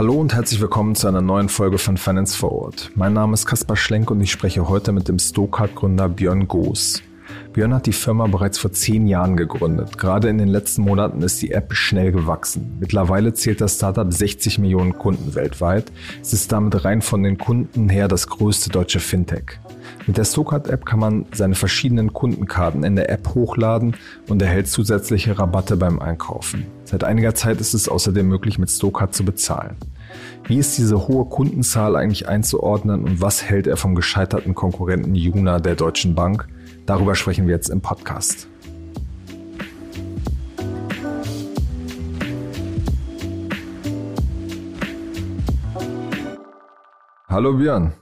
Hallo 0.00 0.14
und 0.14 0.32
herzlich 0.32 0.62
willkommen 0.62 0.94
zu 0.94 1.08
einer 1.08 1.20
neuen 1.20 1.50
Folge 1.50 1.76
von 1.76 1.98
Finance 1.98 2.34
Forward. 2.34 2.90
Mein 2.94 3.12
Name 3.12 3.34
ist 3.34 3.44
Kaspar 3.44 3.76
Schlenk 3.76 4.10
und 4.10 4.18
ich 4.22 4.30
spreche 4.30 4.66
heute 4.66 4.92
mit 4.92 5.08
dem 5.08 5.18
Stokart-Gründer 5.18 6.08
Björn 6.08 6.48
Goos. 6.48 7.02
Björn 7.52 7.74
hat 7.74 7.84
die 7.84 7.92
Firma 7.92 8.26
bereits 8.26 8.58
vor 8.58 8.72
zehn 8.72 9.06
Jahren 9.06 9.36
gegründet. 9.36 9.98
Gerade 9.98 10.30
in 10.30 10.38
den 10.38 10.48
letzten 10.48 10.80
Monaten 10.82 11.20
ist 11.20 11.42
die 11.42 11.50
App 11.50 11.74
schnell 11.74 12.12
gewachsen. 12.12 12.78
Mittlerweile 12.80 13.34
zählt 13.34 13.60
das 13.60 13.74
Startup 13.74 14.10
60 14.10 14.58
Millionen 14.58 14.96
Kunden 14.96 15.34
weltweit. 15.34 15.92
Es 16.22 16.32
ist 16.32 16.50
damit 16.50 16.82
rein 16.82 17.02
von 17.02 17.22
den 17.22 17.36
Kunden 17.36 17.90
her 17.90 18.08
das 18.08 18.26
größte 18.26 18.70
deutsche 18.70 19.00
Fintech. 19.00 19.60
Mit 20.06 20.16
der 20.16 20.24
Stokart-App 20.24 20.86
kann 20.86 20.98
man 20.98 21.26
seine 21.32 21.54
verschiedenen 21.54 22.14
Kundenkarten 22.14 22.84
in 22.84 22.96
der 22.96 23.10
App 23.10 23.34
hochladen 23.34 23.96
und 24.28 24.40
erhält 24.40 24.68
zusätzliche 24.68 25.38
Rabatte 25.38 25.76
beim 25.76 25.98
Einkaufen. 25.98 26.64
Seit 26.84 27.04
einiger 27.04 27.34
Zeit 27.34 27.60
ist 27.60 27.74
es 27.74 27.88
außerdem 27.88 28.26
möglich, 28.26 28.58
mit 28.58 28.70
Stokart 28.70 29.14
zu 29.14 29.24
bezahlen. 29.24 29.76
Wie 30.44 30.58
ist 30.58 30.76
diese 30.78 31.08
hohe 31.08 31.26
Kundenzahl 31.26 31.96
eigentlich 31.96 32.28
einzuordnen 32.28 33.04
und 33.04 33.20
was 33.20 33.44
hält 33.44 33.66
er 33.66 33.76
vom 33.76 33.94
gescheiterten 33.94 34.54
Konkurrenten 34.54 35.14
Juna 35.14 35.58
der 35.60 35.74
Deutschen 35.74 36.14
Bank? 36.14 36.48
Darüber 36.86 37.14
sprechen 37.14 37.46
wir 37.46 37.54
jetzt 37.54 37.68
im 37.68 37.80
Podcast. 37.80 38.48
Hallo 47.28 47.54
Björn. 47.54 47.92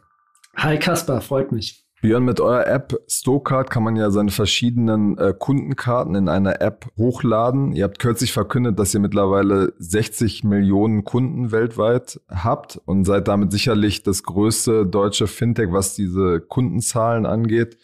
Hi 0.56 0.78
Kaspar, 0.78 1.20
freut 1.20 1.52
mich. 1.52 1.87
Björn, 2.00 2.24
mit 2.24 2.40
eurer 2.40 2.66
App 2.66 2.96
Stokart 3.08 3.70
kann 3.70 3.82
man 3.82 3.96
ja 3.96 4.10
seine 4.10 4.30
verschiedenen 4.30 5.18
äh, 5.18 5.34
Kundenkarten 5.36 6.14
in 6.14 6.28
einer 6.28 6.60
App 6.60 6.86
hochladen. 6.96 7.72
Ihr 7.72 7.84
habt 7.84 7.98
kürzlich 7.98 8.32
verkündet, 8.32 8.78
dass 8.78 8.94
ihr 8.94 9.00
mittlerweile 9.00 9.72
60 9.78 10.44
Millionen 10.44 11.04
Kunden 11.04 11.50
weltweit 11.50 12.20
habt 12.28 12.80
und 12.84 13.04
seid 13.04 13.26
damit 13.26 13.50
sicherlich 13.50 14.04
das 14.04 14.22
größte 14.22 14.86
deutsche 14.86 15.26
Fintech, 15.26 15.72
was 15.72 15.94
diese 15.94 16.40
Kundenzahlen 16.40 17.26
angeht 17.26 17.78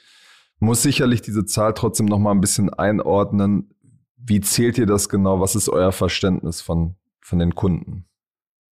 muss 0.64 0.83
sicherlich 0.83 1.22
diese 1.22 1.44
Zahl 1.44 1.75
trotzdem 1.75 2.06
noch 2.06 2.19
mal 2.19 2.33
ein 2.33 2.41
bisschen 2.41 2.72
einordnen. 2.72 3.75
Wie 4.16 4.41
zählt 4.41 4.78
ihr 4.78 4.86
das 4.86 5.08
genau? 5.08 5.41
Was 5.41 5.55
ist 5.55 5.69
euer 5.69 5.92
Verständnis 5.92 6.60
von, 6.60 6.97
von 7.20 7.38
den 7.38 7.55
Kunden? 7.55 8.06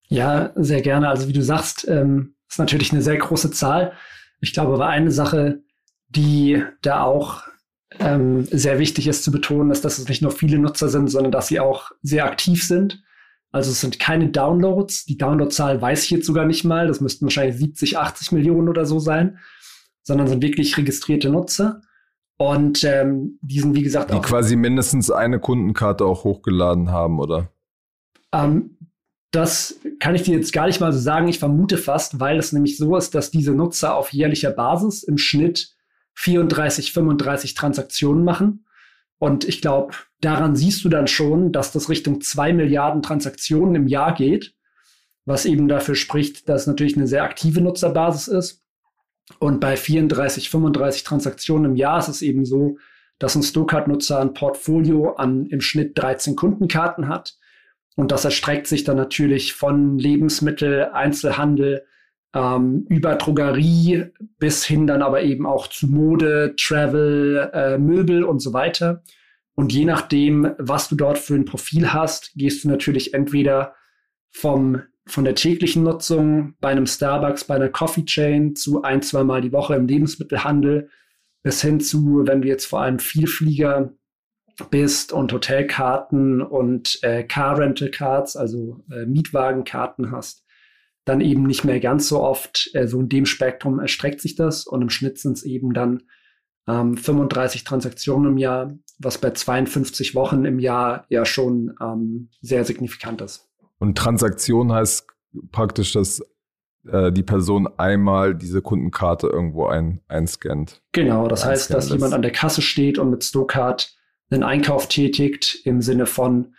Ja, 0.07 0.51
sehr 0.55 0.81
gerne. 0.81 1.09
Also 1.09 1.27
wie 1.27 1.33
du 1.33 1.43
sagst, 1.43 1.87
ähm, 1.87 2.35
ist 2.49 2.59
natürlich 2.59 2.91
eine 2.91 3.01
sehr 3.01 3.17
große 3.17 3.51
Zahl. 3.51 3.93
Ich 4.43 4.53
glaube 4.53 4.73
aber 4.73 4.87
eine 4.87 5.11
Sache, 5.11 5.63
die 6.09 6.63
da 6.81 7.03
auch 7.03 7.43
ähm, 7.99 8.45
sehr 8.45 8.79
wichtig 8.79 9.07
ist 9.07 9.23
zu 9.23 9.31
betonen, 9.31 9.71
ist, 9.71 9.85
dass 9.85 9.97
es 9.97 10.07
nicht 10.07 10.21
nur 10.21 10.31
viele 10.31 10.59
Nutzer 10.59 10.89
sind, 10.89 11.09
sondern 11.09 11.31
dass 11.31 11.47
sie 11.47 11.59
auch 11.59 11.91
sehr 12.01 12.25
aktiv 12.25 12.63
sind. 12.63 13.03
Also 13.51 13.71
es 13.71 13.81
sind 13.81 13.99
keine 13.99 14.29
Downloads. 14.29 15.05
Die 15.05 15.17
Downloadzahl 15.17 15.81
weiß 15.81 16.03
ich 16.03 16.09
jetzt 16.11 16.25
sogar 16.25 16.45
nicht 16.45 16.63
mal. 16.63 16.87
Das 16.87 17.01
müssten 17.01 17.25
wahrscheinlich 17.25 17.57
70, 17.57 17.97
80 17.97 18.31
Millionen 18.31 18.69
oder 18.69 18.85
so 18.85 18.99
sein 18.99 19.39
sondern 20.03 20.27
sind 20.27 20.43
wirklich 20.43 20.77
registrierte 20.77 21.29
Nutzer. 21.29 21.81
Und 22.37 22.83
ähm, 22.83 23.39
die 23.41 23.59
sind, 23.59 23.73
wie 23.73 23.83
gesagt, 23.83 24.11
die 24.11 24.15
auch. 24.15 24.21
quasi 24.21 24.55
mindestens 24.55 25.09
eine 25.09 25.39
Kundenkarte 25.39 26.05
auch 26.05 26.23
hochgeladen 26.23 26.91
haben, 26.91 27.19
oder? 27.19 27.49
Ähm, 28.33 28.77
das 29.33 29.79
kann 29.99 30.13
ich 30.13 30.21
dir 30.21 30.35
jetzt 30.35 30.53
gar 30.53 30.67
nicht 30.67 30.79
mal 30.79 30.93
so 30.93 30.99
sagen. 30.99 31.27
Ich 31.27 31.39
vermute 31.39 31.79
fast, 31.79 32.19
weil 32.19 32.37
es 32.37 32.53
nämlich 32.53 32.77
so 32.77 32.95
ist, 32.95 33.15
dass 33.15 33.31
diese 33.31 33.51
Nutzer 33.51 33.95
auf 33.95 34.13
jährlicher 34.13 34.51
Basis 34.51 35.01
im 35.01 35.17
Schnitt 35.17 35.73
34, 36.13 36.93
35 36.93 37.55
Transaktionen 37.55 38.23
machen. 38.23 38.65
Und 39.17 39.47
ich 39.47 39.59
glaube, 39.59 39.95
daran 40.21 40.55
siehst 40.55 40.85
du 40.85 40.89
dann 40.89 41.07
schon, 41.07 41.51
dass 41.51 41.71
das 41.71 41.89
Richtung 41.89 42.21
zwei 42.21 42.53
Milliarden 42.53 43.01
Transaktionen 43.01 43.73
im 43.73 43.87
Jahr 43.87 44.13
geht, 44.13 44.53
was 45.25 45.45
eben 45.45 45.67
dafür 45.67 45.95
spricht, 45.95 46.47
dass 46.47 46.61
es 46.61 46.67
natürlich 46.67 46.95
eine 46.95 47.07
sehr 47.07 47.23
aktive 47.23 47.61
Nutzerbasis 47.61 48.27
ist. 48.27 48.61
Und 49.39 49.59
bei 49.59 49.77
34, 49.77 50.51
35 50.51 51.03
Transaktionen 51.03 51.71
im 51.71 51.75
Jahr 51.75 51.97
ist 51.97 52.07
es 52.09 52.21
eben 52.21 52.45
so, 52.45 52.77
dass 53.17 53.35
ein 53.35 53.41
Stokart-Nutzer 53.41 54.19
ein 54.19 54.35
Portfolio 54.35 55.13
an 55.15 55.47
im 55.47 55.61
Schnitt 55.61 55.97
13 55.97 56.35
Kundenkarten 56.35 57.07
hat. 57.07 57.35
Und 57.95 58.11
das 58.11 58.25
erstreckt 58.25 58.67
sich 58.67 58.83
dann 58.83 58.97
natürlich 58.97 59.53
von 59.53 59.97
Lebensmittel, 59.97 60.85
Einzelhandel 60.93 61.85
ähm, 62.33 62.85
über 62.89 63.15
Drogerie 63.15 64.05
bis 64.39 64.65
hin 64.65 64.87
dann 64.87 65.01
aber 65.01 65.21
eben 65.21 65.45
auch 65.45 65.67
zu 65.67 65.87
Mode, 65.87 66.55
Travel, 66.57 67.51
äh, 67.53 67.77
Möbel 67.77 68.23
und 68.23 68.39
so 68.39 68.53
weiter. 68.53 69.03
Und 69.55 69.71
je 69.71 69.85
nachdem, 69.85 70.51
was 70.57 70.89
du 70.89 70.95
dort 70.95 71.19
für 71.19 71.35
ein 71.35 71.45
Profil 71.45 71.93
hast, 71.93 72.31
gehst 72.35 72.63
du 72.63 72.69
natürlich 72.69 73.13
entweder 73.13 73.75
vom 74.31 74.81
von 75.05 75.25
der 75.25 75.35
täglichen 75.35 75.83
Nutzung 75.83 76.55
bei 76.61 76.69
einem 76.69 76.85
Starbucks, 76.85 77.43
bei 77.43 77.55
einer 77.55 77.69
Coffee 77.69 78.05
Chain 78.05 78.55
zu 78.55 78.83
ein, 78.83 79.01
zwei 79.01 79.23
Mal 79.23 79.41
die 79.41 79.51
Woche 79.51 79.75
im 79.75 79.85
Lebensmittelhandel 79.87 80.89
bis 81.41 81.61
hin 81.61 81.81
zu, 81.81 82.23
wenn 82.25 82.41
du 82.41 82.47
jetzt 82.47 82.65
vor 82.65 82.81
allem 82.81 82.99
Vielflieger 82.99 83.91
bist 84.69 85.13
und 85.13 85.33
Hotelkarten 85.33 86.41
und 86.41 86.99
äh, 87.03 87.23
Car 87.23 87.57
Rental 87.57 87.89
Cards, 87.89 88.35
also 88.35 88.83
äh, 88.91 89.05
Mietwagenkarten 89.05 90.11
hast, 90.11 90.43
dann 91.05 91.21
eben 91.21 91.43
nicht 91.43 91.63
mehr 91.63 91.79
ganz 91.79 92.07
so 92.07 92.21
oft. 92.21 92.69
Äh, 92.73 92.87
so 92.87 92.99
in 92.99 93.09
dem 93.09 93.25
Spektrum 93.25 93.79
erstreckt 93.79 94.21
sich 94.21 94.35
das 94.35 94.65
und 94.65 94.81
im 94.81 94.89
Schnitt 94.89 95.17
sind 95.19 95.37
es 95.37 95.43
eben 95.43 95.73
dann 95.73 96.03
ähm, 96.67 96.95
35 96.97 97.63
Transaktionen 97.63 98.33
im 98.33 98.37
Jahr, 98.37 98.73
was 98.99 99.17
bei 99.17 99.31
52 99.31 100.15
Wochen 100.15 100.45
im 100.45 100.59
Jahr 100.59 101.05
ja 101.09 101.25
schon 101.25 101.75
ähm, 101.81 102.29
sehr 102.41 102.63
signifikant 102.63 103.21
ist. 103.21 103.49
Und 103.79 103.97
Transaktion 103.97 104.71
heißt 104.71 105.07
praktisch, 105.51 105.93
dass 105.93 106.21
äh, 106.87 107.11
die 107.11 107.23
Person 107.23 107.67
einmal 107.77 108.35
diese 108.35 108.61
Kundenkarte 108.61 109.27
irgendwo 109.27 109.65
ein, 109.65 110.01
einscannt. 110.07 110.81
Genau, 110.91 111.27
das 111.27 111.45
heißt, 111.45 111.69
dass 111.73 111.85
lässt. 111.85 111.93
jemand 111.93 112.13
an 112.13 112.21
der 112.21 112.31
Kasse 112.31 112.61
steht 112.61 112.97
und 112.97 113.09
mit 113.09 113.23
Stokart 113.23 113.95
einen 114.33 114.43
Einkauf 114.43 114.87
tätigt 114.87 115.61
im 115.65 115.81
Sinne 115.81 116.05
von, 116.05 116.55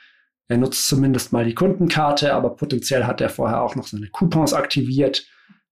er 0.48 0.58
nutzt 0.58 0.88
zumindest 0.88 1.32
mal 1.32 1.44
die 1.44 1.54
Kundenkarte, 1.54 2.34
aber 2.34 2.50
potenziell 2.50 3.04
hat 3.04 3.20
er 3.20 3.30
vorher 3.30 3.62
auch 3.62 3.76
noch 3.76 3.86
seine 3.86 4.08
Coupons 4.08 4.52
aktiviert 4.52 5.26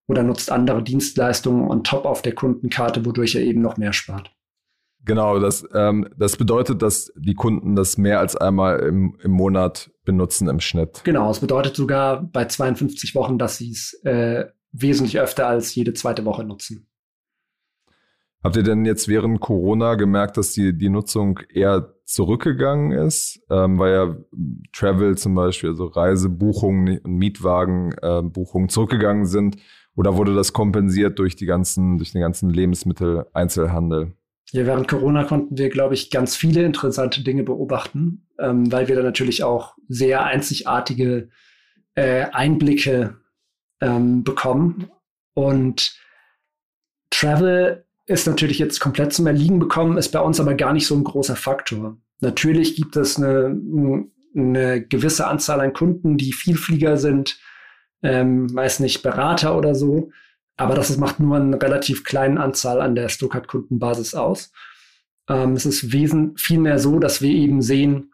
oder 0.07 0.23
nutzt 0.23 0.51
andere 0.51 0.83
Dienstleistungen 0.83 1.69
on 1.69 1.85
top 1.85 2.05
auf 2.05 2.23
der 2.23 2.35
Kundenkarte, 2.35 3.05
wodurch 3.05 3.35
er 3.35 3.43
eben 3.43 3.61
noch 3.61 3.77
mehr 3.77 3.93
spart. 3.93 4.35
Genau, 5.05 5.41
das, 5.41 5.67
ähm, 5.75 6.09
das 6.17 6.37
bedeutet, 6.37 6.81
dass 6.81 7.13
die 7.17 7.35
Kunden 7.35 7.75
das 7.75 7.99
mehr 7.99 8.21
als 8.21 8.37
einmal 8.37 8.79
im, 8.81 9.19
im 9.23 9.33
Monat 9.33 9.91
benutzen 10.05 10.49
im 10.49 10.61
Schnitt. 10.61 11.03
Genau, 11.05 11.31
es 11.31 11.41
bedeutet 11.41 11.75
sogar 11.75 12.23
bei 12.23 12.45
52 12.45 13.15
Wochen, 13.15 13.37
dass 13.37 13.59
sie 13.59 13.73
es 13.73 13.95
äh, 14.05 14.47
wesentlich 14.71 15.19
öfter 15.19 15.49
als 15.49 15.75
jede 15.75 15.93
zweite 15.93 16.25
Woche 16.25 16.45
nutzen. 16.45 16.87
Habt 18.43 18.57
ihr 18.57 18.65
denn 18.65 18.85
jetzt 18.85 19.07
während 19.07 19.41
Corona 19.41 19.95
gemerkt, 19.95 20.37
dass 20.37 20.53
die, 20.53 20.77
die 20.77 20.89
Nutzung 20.89 21.39
eher 21.53 21.95
zurückgegangen 22.05 22.91
ist? 22.91 23.41
Ähm, 23.49 23.79
weil 23.79 23.93
ja 23.93 24.17
Travel 24.73 25.17
zum 25.17 25.35
Beispiel, 25.35 25.71
also 25.71 25.87
Reisebuchungen 25.87 26.99
und 26.99 27.15
Mietwagenbuchungen 27.15 28.69
äh, 28.69 28.71
zurückgegangen 28.71 29.27
sind? 29.27 29.59
Oder 29.95 30.17
wurde 30.17 30.35
das 30.35 30.53
kompensiert 30.53 31.19
durch 31.19 31.37
die 31.37 31.47
ganzen, 31.47 31.99
durch 31.99 32.13
den 32.13 32.21
ganzen 32.21 32.51
Lebensmittel-Einzelhandel? 32.51 34.15
Ja, 34.51 34.67
während 34.67 34.89
Corona 34.89 35.25
konnten 35.25 35.57
wir, 35.57 35.71
glaube 35.71 35.95
ich, 35.95 36.11
ganz 36.11 36.35
viele 36.35 36.65
interessante 36.65 37.23
Dinge 37.23 37.45
beobachten, 37.45 38.27
ähm, 38.39 38.73
weil 38.73 38.89
wir 38.89 38.97
da 38.97 39.03
natürlich 39.03 39.45
auch 39.45 39.77
sehr 39.89 40.25
einzigartige 40.25 41.29
äh, 41.95 42.27
Einblicke 42.33 43.19
ähm, 43.81 44.25
bekommen. 44.25 44.91
Und 45.35 45.97
Travel 47.11 47.85
ist 48.13 48.27
natürlich 48.27 48.59
jetzt 48.59 48.81
komplett 48.81 49.13
zum 49.13 49.27
Erliegen 49.27 49.59
bekommen, 49.59 49.99
ist 49.99 50.13
bei 50.13 50.21
uns 50.21 50.41
aber 50.41 50.55
gar 50.55 50.73
nicht 50.73 50.87
so 50.87 50.95
ein 50.95 51.05
großer 51.05 51.37
Faktor. 51.37 51.97
Natürlich 52.21 52.77
gibt 52.77 52.97
es 52.97 53.17
eine, 53.17 53.59
eine 54.35 54.87
gewisse 54.87 55.27
Anzahl 55.27 55.61
an 55.61 55.73
Kunden, 55.73 56.17
die 56.17 56.33
Vielflieger 56.33 56.97
sind, 56.97 57.39
ähm, 58.03 58.55
weiß 58.55 58.81
nicht, 58.81 59.03
Berater 59.03 59.57
oder 59.57 59.75
so. 59.75 60.11
Aber 60.57 60.75
das 60.75 60.97
macht 60.97 61.19
nur 61.19 61.37
eine 61.37 61.61
relativ 61.61 62.05
kleine 62.05 62.41
Anzahl 62.41 62.81
an 62.81 62.95
der 62.95 63.09
Stuttgart-Kundenbasis 63.09 64.15
aus. 64.15 64.53
Ähm, 65.29 65.55
es 65.55 65.67
ist 65.67 65.87
vielmehr 66.37 66.79
so, 66.79 66.99
dass 66.99 67.23
wir 67.23 67.31
eben 67.31 67.63
sehen, 67.63 68.13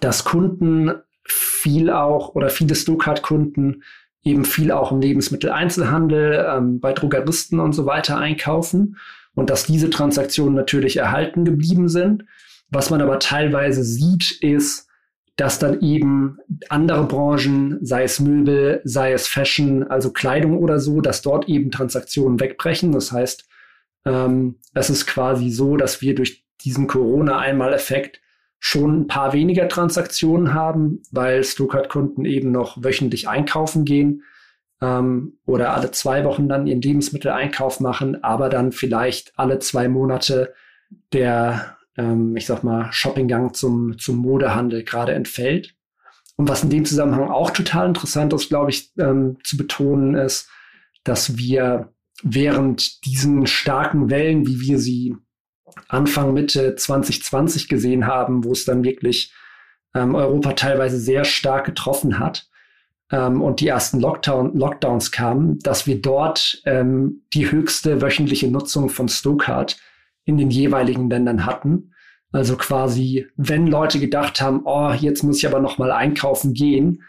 dass 0.00 0.24
Kunden 0.24 0.92
viel 1.24 1.90
auch 1.90 2.34
oder 2.34 2.48
viele 2.48 2.74
Stuttgart-Kunden 2.74 3.82
eben 4.22 4.44
viel 4.44 4.72
auch 4.72 4.92
im 4.92 5.00
Lebensmitteleinzelhandel, 5.00 6.46
ähm, 6.48 6.80
bei 6.80 6.92
Drogeristen 6.92 7.60
und 7.60 7.72
so 7.72 7.86
weiter 7.86 8.18
einkaufen 8.18 8.96
und 9.34 9.50
dass 9.50 9.66
diese 9.66 9.90
Transaktionen 9.90 10.54
natürlich 10.54 10.96
erhalten 10.96 11.44
geblieben 11.44 11.88
sind. 11.88 12.24
Was 12.70 12.90
man 12.90 13.00
aber 13.00 13.18
teilweise 13.18 13.84
sieht, 13.84 14.38
ist, 14.40 14.88
dass 15.36 15.58
dann 15.58 15.80
eben 15.80 16.38
andere 16.68 17.04
Branchen, 17.04 17.78
sei 17.82 18.04
es 18.04 18.20
Möbel, 18.20 18.80
sei 18.84 19.12
es 19.12 19.26
Fashion, 19.26 19.82
also 19.82 20.12
Kleidung 20.12 20.58
oder 20.58 20.78
so, 20.78 21.00
dass 21.00 21.22
dort 21.22 21.48
eben 21.48 21.70
Transaktionen 21.70 22.38
wegbrechen. 22.38 22.92
Das 22.92 23.10
heißt, 23.10 23.48
ähm, 24.06 24.56
es 24.74 24.90
ist 24.90 25.06
quasi 25.06 25.50
so, 25.50 25.76
dass 25.76 26.02
wir 26.02 26.14
durch 26.14 26.44
diesen 26.64 26.86
Corona-Einmal-Effekt 26.86 28.20
schon 28.60 29.00
ein 29.00 29.06
paar 29.08 29.32
weniger 29.32 29.68
Transaktionen 29.68 30.54
haben, 30.54 31.02
weil 31.10 31.42
Stuttgart-Kunden 31.42 32.24
eben 32.24 32.52
noch 32.52 32.82
wöchentlich 32.82 33.28
einkaufen 33.28 33.84
gehen 33.84 34.22
ähm, 34.84 35.38
oder 35.46 35.72
alle 35.74 35.90
zwei 35.90 36.24
Wochen 36.24 36.48
dann 36.48 36.66
ihren 36.66 36.82
Lebensmitteleinkauf 36.82 37.80
machen, 37.80 38.22
aber 38.22 38.50
dann 38.50 38.72
vielleicht 38.72 39.32
alle 39.36 39.58
zwei 39.58 39.88
Monate 39.88 40.52
der, 41.12 41.76
ähm, 41.96 42.36
ich 42.36 42.46
sag 42.46 42.64
mal, 42.64 42.92
Shoppinggang 42.92 43.54
zum, 43.54 43.98
zum 43.98 44.16
Modehandel 44.16 44.84
gerade 44.84 45.14
entfällt. 45.14 45.74
Und 46.36 46.48
was 46.48 46.64
in 46.64 46.70
dem 46.70 46.84
Zusammenhang 46.84 47.30
auch 47.30 47.50
total 47.50 47.88
interessant 47.88 48.32
ist, 48.32 48.48
glaube 48.48 48.70
ich, 48.70 48.90
ähm, 48.98 49.38
zu 49.42 49.56
betonen, 49.56 50.14
ist, 50.14 50.50
dass 51.04 51.38
wir 51.38 51.92
während 52.22 53.04
diesen 53.06 53.46
starken 53.46 54.10
Wellen, 54.10 54.46
wie 54.46 54.60
wir 54.60 54.78
sie 54.78 55.16
Anfang, 55.88 56.34
Mitte 56.34 56.76
2020 56.76 57.68
gesehen 57.68 58.06
haben, 58.06 58.44
wo 58.44 58.52
es 58.52 58.64
dann 58.64 58.84
wirklich 58.84 59.32
ähm, 59.94 60.14
Europa 60.14 60.52
teilweise 60.52 60.98
sehr 60.98 61.24
stark 61.24 61.66
getroffen 61.66 62.18
hat 62.18 62.48
ähm, 63.10 63.42
und 63.42 63.60
die 63.60 63.68
ersten 63.68 64.00
Lockdown, 64.00 64.56
Lockdowns 64.56 65.10
kamen, 65.10 65.58
dass 65.60 65.86
wir 65.86 66.00
dort 66.00 66.62
ähm, 66.64 67.22
die 67.32 67.50
höchste 67.50 68.00
wöchentliche 68.00 68.50
Nutzung 68.50 68.88
von 68.88 69.08
Stokart 69.08 69.76
in 70.24 70.38
den 70.38 70.50
jeweiligen 70.50 71.10
Ländern 71.10 71.46
hatten. 71.46 71.92
Also 72.32 72.56
quasi, 72.56 73.26
wenn 73.36 73.66
Leute 73.66 74.00
gedacht 74.00 74.40
haben, 74.40 74.62
oh, 74.64 74.90
jetzt 74.92 75.22
muss 75.22 75.38
ich 75.38 75.46
aber 75.46 75.60
noch 75.60 75.78
mal 75.78 75.92
einkaufen 75.92 76.52
gehen 76.52 77.02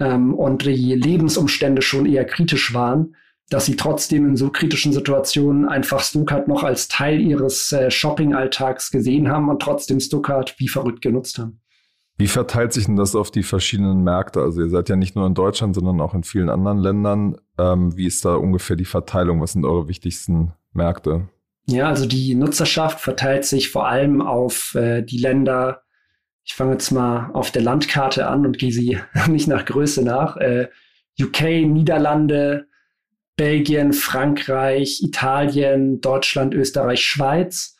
ähm, 0.00 0.34
und 0.34 0.64
die 0.64 0.94
Lebensumstände 0.94 1.82
schon 1.82 2.06
eher 2.06 2.24
kritisch 2.24 2.74
waren, 2.74 3.14
dass 3.50 3.66
sie 3.66 3.76
trotzdem 3.76 4.26
in 4.26 4.36
so 4.36 4.50
kritischen 4.50 4.92
Situationen 4.92 5.68
einfach 5.68 6.00
Stuttgart 6.00 6.48
noch 6.48 6.64
als 6.64 6.88
Teil 6.88 7.20
ihres 7.20 7.70
äh, 7.72 7.90
Shopping-Alltags 7.90 8.90
gesehen 8.90 9.28
haben 9.28 9.48
und 9.48 9.60
trotzdem 9.60 10.00
Stuttgart 10.00 10.54
wie 10.58 10.68
verrückt 10.68 11.02
genutzt 11.02 11.38
haben. 11.38 11.60
Wie 12.16 12.28
verteilt 12.28 12.72
sich 12.72 12.86
denn 12.86 12.96
das 12.96 13.16
auf 13.16 13.30
die 13.30 13.42
verschiedenen 13.42 14.04
Märkte? 14.04 14.40
Also 14.40 14.62
ihr 14.62 14.70
seid 14.70 14.88
ja 14.88 14.96
nicht 14.96 15.16
nur 15.16 15.26
in 15.26 15.34
Deutschland, 15.34 15.74
sondern 15.74 16.00
auch 16.00 16.14
in 16.14 16.22
vielen 16.22 16.48
anderen 16.48 16.78
Ländern. 16.78 17.36
Ähm, 17.58 17.96
wie 17.96 18.06
ist 18.06 18.24
da 18.24 18.36
ungefähr 18.36 18.76
die 18.76 18.84
Verteilung? 18.84 19.40
Was 19.40 19.52
sind 19.52 19.64
eure 19.64 19.88
wichtigsten 19.88 20.52
Märkte? 20.72 21.28
Ja, 21.66 21.88
also 21.88 22.06
die 22.06 22.34
Nutzerschaft 22.34 23.00
verteilt 23.00 23.44
sich 23.46 23.70
vor 23.70 23.88
allem 23.88 24.22
auf 24.22 24.74
äh, 24.74 25.02
die 25.02 25.18
Länder. 25.18 25.82
Ich 26.44 26.54
fange 26.54 26.72
jetzt 26.72 26.92
mal 26.92 27.30
auf 27.32 27.50
der 27.50 27.62
Landkarte 27.62 28.28
an 28.28 28.46
und 28.46 28.58
gehe 28.58 28.72
sie 28.72 28.98
nicht 29.28 29.48
nach 29.48 29.64
Größe 29.64 30.04
nach. 30.04 30.36
Äh, 30.36 30.68
UK, 31.20 31.66
Niederlande, 31.66 32.66
Belgien, 33.36 33.92
Frankreich, 33.92 35.00
Italien, 35.02 36.00
Deutschland, 36.00 36.54
Österreich, 36.54 37.02
Schweiz. 37.02 37.73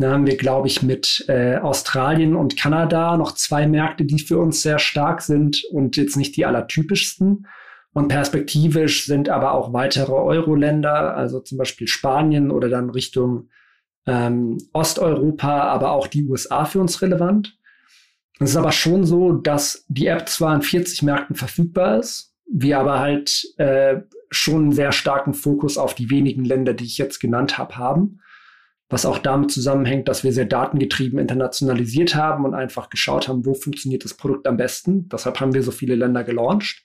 Da 0.00 0.12
haben 0.12 0.26
wir, 0.26 0.38
glaube 0.38 0.66
ich, 0.66 0.82
mit 0.82 1.26
äh, 1.28 1.58
Australien 1.58 2.34
und 2.34 2.56
Kanada 2.56 3.18
noch 3.18 3.32
zwei 3.32 3.66
Märkte, 3.66 4.06
die 4.06 4.18
für 4.18 4.38
uns 4.38 4.62
sehr 4.62 4.78
stark 4.78 5.20
sind 5.20 5.62
und 5.72 5.98
jetzt 5.98 6.16
nicht 6.16 6.38
die 6.38 6.46
allertypischsten. 6.46 7.46
Und 7.92 8.08
perspektivisch 8.08 9.04
sind 9.04 9.28
aber 9.28 9.52
auch 9.52 9.74
weitere 9.74 10.12
Euro-Länder, 10.12 11.14
also 11.14 11.40
zum 11.40 11.58
Beispiel 11.58 11.86
Spanien 11.86 12.50
oder 12.50 12.70
dann 12.70 12.88
Richtung 12.88 13.50
ähm, 14.06 14.56
Osteuropa, 14.72 15.64
aber 15.64 15.90
auch 15.90 16.06
die 16.06 16.24
USA 16.24 16.64
für 16.64 16.80
uns 16.80 17.02
relevant. 17.02 17.58
Es 18.38 18.50
ist 18.50 18.56
aber 18.56 18.72
schon 18.72 19.04
so, 19.04 19.32
dass 19.32 19.84
die 19.88 20.06
App 20.06 20.30
zwar 20.30 20.54
in 20.54 20.62
40 20.62 21.02
Märkten 21.02 21.36
verfügbar 21.36 21.98
ist, 21.98 22.34
wir 22.50 22.78
aber 22.78 23.00
halt 23.00 23.44
äh, 23.58 24.00
schon 24.30 24.62
einen 24.62 24.72
sehr 24.72 24.92
starken 24.92 25.34
Fokus 25.34 25.76
auf 25.76 25.94
die 25.94 26.08
wenigen 26.08 26.46
Länder, 26.46 26.72
die 26.72 26.84
ich 26.84 26.96
jetzt 26.96 27.20
genannt 27.20 27.58
habe, 27.58 27.76
haben. 27.76 28.20
Was 28.90 29.06
auch 29.06 29.18
damit 29.18 29.52
zusammenhängt, 29.52 30.08
dass 30.08 30.24
wir 30.24 30.32
sehr 30.32 30.44
datengetrieben 30.44 31.18
internationalisiert 31.18 32.16
haben 32.16 32.44
und 32.44 32.54
einfach 32.54 32.90
geschaut 32.90 33.28
haben, 33.28 33.46
wo 33.46 33.54
funktioniert 33.54 34.04
das 34.04 34.14
Produkt 34.14 34.46
am 34.46 34.56
besten. 34.56 35.08
Deshalb 35.08 35.40
haben 35.40 35.54
wir 35.54 35.62
so 35.62 35.70
viele 35.70 35.94
Länder 35.94 36.24
gelauncht. 36.24 36.84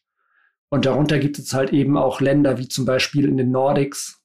Und 0.69 0.85
darunter 0.85 1.19
gibt 1.19 1.39
es 1.39 1.53
halt 1.53 1.73
eben 1.73 1.97
auch 1.97 2.21
Länder 2.21 2.57
wie 2.59 2.67
zum 2.67 2.85
Beispiel 2.85 3.27
in 3.27 3.37
den 3.37 3.51
Nordics, 3.51 4.21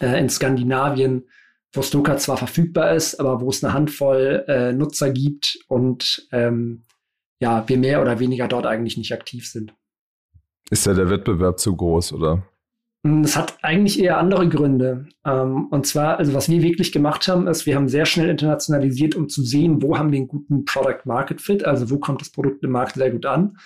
äh, 0.00 0.18
in 0.18 0.28
Skandinavien, 0.28 1.28
wo 1.72 1.82
Stoker 1.82 2.16
zwar 2.16 2.36
verfügbar 2.36 2.94
ist, 2.94 3.20
aber 3.20 3.40
wo 3.40 3.50
es 3.50 3.62
eine 3.62 3.74
Handvoll 3.74 4.44
äh, 4.48 4.72
Nutzer 4.72 5.10
gibt 5.10 5.58
und 5.68 6.28
ähm, 6.32 6.84
ja, 7.40 7.68
wir 7.68 7.78
mehr 7.78 8.02
oder 8.02 8.18
weniger 8.18 8.48
dort 8.48 8.66
eigentlich 8.66 8.96
nicht 8.96 9.12
aktiv 9.12 9.48
sind. 9.48 9.74
Ist 10.70 10.86
ja 10.86 10.94
der 10.94 11.08
Wettbewerb 11.10 11.58
zu 11.58 11.76
groß, 11.76 12.12
oder? 12.14 12.42
Mm, 13.02 13.22
das 13.22 13.36
hat 13.36 13.58
eigentlich 13.62 14.00
eher 14.00 14.18
andere 14.18 14.48
Gründe. 14.48 15.06
Ähm, 15.24 15.68
und 15.70 15.86
zwar, 15.86 16.18
also 16.18 16.34
was 16.34 16.48
wir 16.48 16.62
wirklich 16.62 16.92
gemacht 16.92 17.28
haben, 17.28 17.46
ist, 17.46 17.66
wir 17.66 17.76
haben 17.76 17.88
sehr 17.88 18.06
schnell 18.06 18.28
internationalisiert, 18.28 19.14
um 19.14 19.28
zu 19.28 19.42
sehen, 19.42 19.82
wo 19.82 19.98
haben 19.98 20.12
wir 20.12 20.18
einen 20.18 20.28
guten 20.28 20.64
Product 20.64 21.00
Market 21.04 21.40
Fit, 21.40 21.64
also 21.64 21.90
wo 21.90 21.98
kommt 21.98 22.20
das 22.20 22.30
Produkt 22.30 22.64
im 22.64 22.70
Markt 22.72 22.96
sehr 22.96 23.10
gut 23.10 23.26
an. 23.26 23.56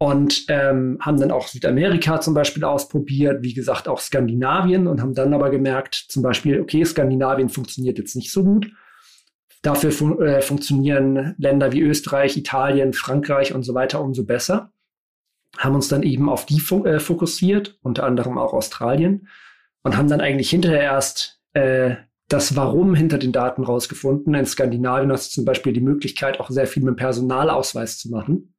Und 0.00 0.44
ähm, 0.48 0.98
haben 1.00 1.18
dann 1.18 1.32
auch 1.32 1.48
Südamerika 1.48 2.20
zum 2.20 2.32
Beispiel 2.32 2.62
ausprobiert, 2.62 3.42
wie 3.42 3.52
gesagt 3.52 3.88
auch 3.88 3.98
Skandinavien 3.98 4.86
und 4.86 5.00
haben 5.00 5.14
dann 5.14 5.34
aber 5.34 5.50
gemerkt, 5.50 5.94
zum 5.94 6.22
Beispiel, 6.22 6.60
okay, 6.60 6.84
Skandinavien 6.84 7.48
funktioniert 7.48 7.98
jetzt 7.98 8.14
nicht 8.14 8.30
so 8.30 8.44
gut. 8.44 8.70
Dafür 9.62 9.90
fun 9.90 10.22
äh, 10.22 10.40
funktionieren 10.40 11.34
Länder 11.38 11.72
wie 11.72 11.80
Österreich, 11.80 12.36
Italien, 12.36 12.92
Frankreich 12.92 13.52
und 13.52 13.64
so 13.64 13.74
weiter 13.74 14.00
umso 14.00 14.24
besser 14.24 14.72
haben 15.58 15.74
uns 15.74 15.88
dann 15.88 16.02
eben 16.02 16.28
auf 16.28 16.46
die 16.46 16.62
äh, 16.84 17.00
fokussiert, 17.00 17.78
unter 17.82 18.04
anderem 18.04 18.38
auch 18.38 18.54
Australien, 18.54 19.28
und 19.82 19.96
haben 19.96 20.08
dann 20.08 20.20
eigentlich 20.20 20.50
hinterher 20.50 20.82
erst 20.82 21.40
äh, 21.52 21.96
das 22.28 22.56
Warum 22.56 22.94
hinter 22.94 23.18
den 23.18 23.32
Daten 23.32 23.64
rausgefunden. 23.64 24.34
In 24.34 24.46
Skandinavien 24.46 25.10
hast 25.10 25.30
du 25.30 25.34
zum 25.36 25.44
Beispiel 25.44 25.72
die 25.72 25.80
Möglichkeit, 25.80 26.40
auch 26.40 26.50
sehr 26.50 26.66
viel 26.66 26.82
mit 26.82 26.94
dem 26.94 26.96
Personalausweis 26.96 27.98
zu 27.98 28.10
machen. 28.10 28.54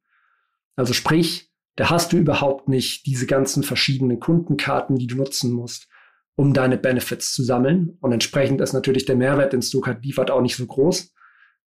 Also 0.76 0.92
sprich, 0.92 1.50
da 1.76 1.88
hast 1.88 2.12
du 2.12 2.16
überhaupt 2.16 2.68
nicht 2.68 3.06
diese 3.06 3.26
ganzen 3.26 3.62
verschiedenen 3.62 4.20
Kundenkarten, 4.20 4.96
die 4.96 5.06
du 5.06 5.16
nutzen 5.16 5.52
musst, 5.52 5.88
um 6.36 6.52
deine 6.52 6.76
Benefits 6.76 7.32
zu 7.32 7.42
sammeln. 7.44 7.96
Und 8.00 8.12
entsprechend 8.12 8.60
ist 8.60 8.72
natürlich 8.72 9.04
der 9.04 9.16
Mehrwert, 9.16 9.52
den 9.52 9.62
Stuttgart 9.62 10.04
liefert, 10.04 10.30
auch 10.30 10.42
nicht 10.42 10.56
so 10.56 10.66
groß, 10.66 11.14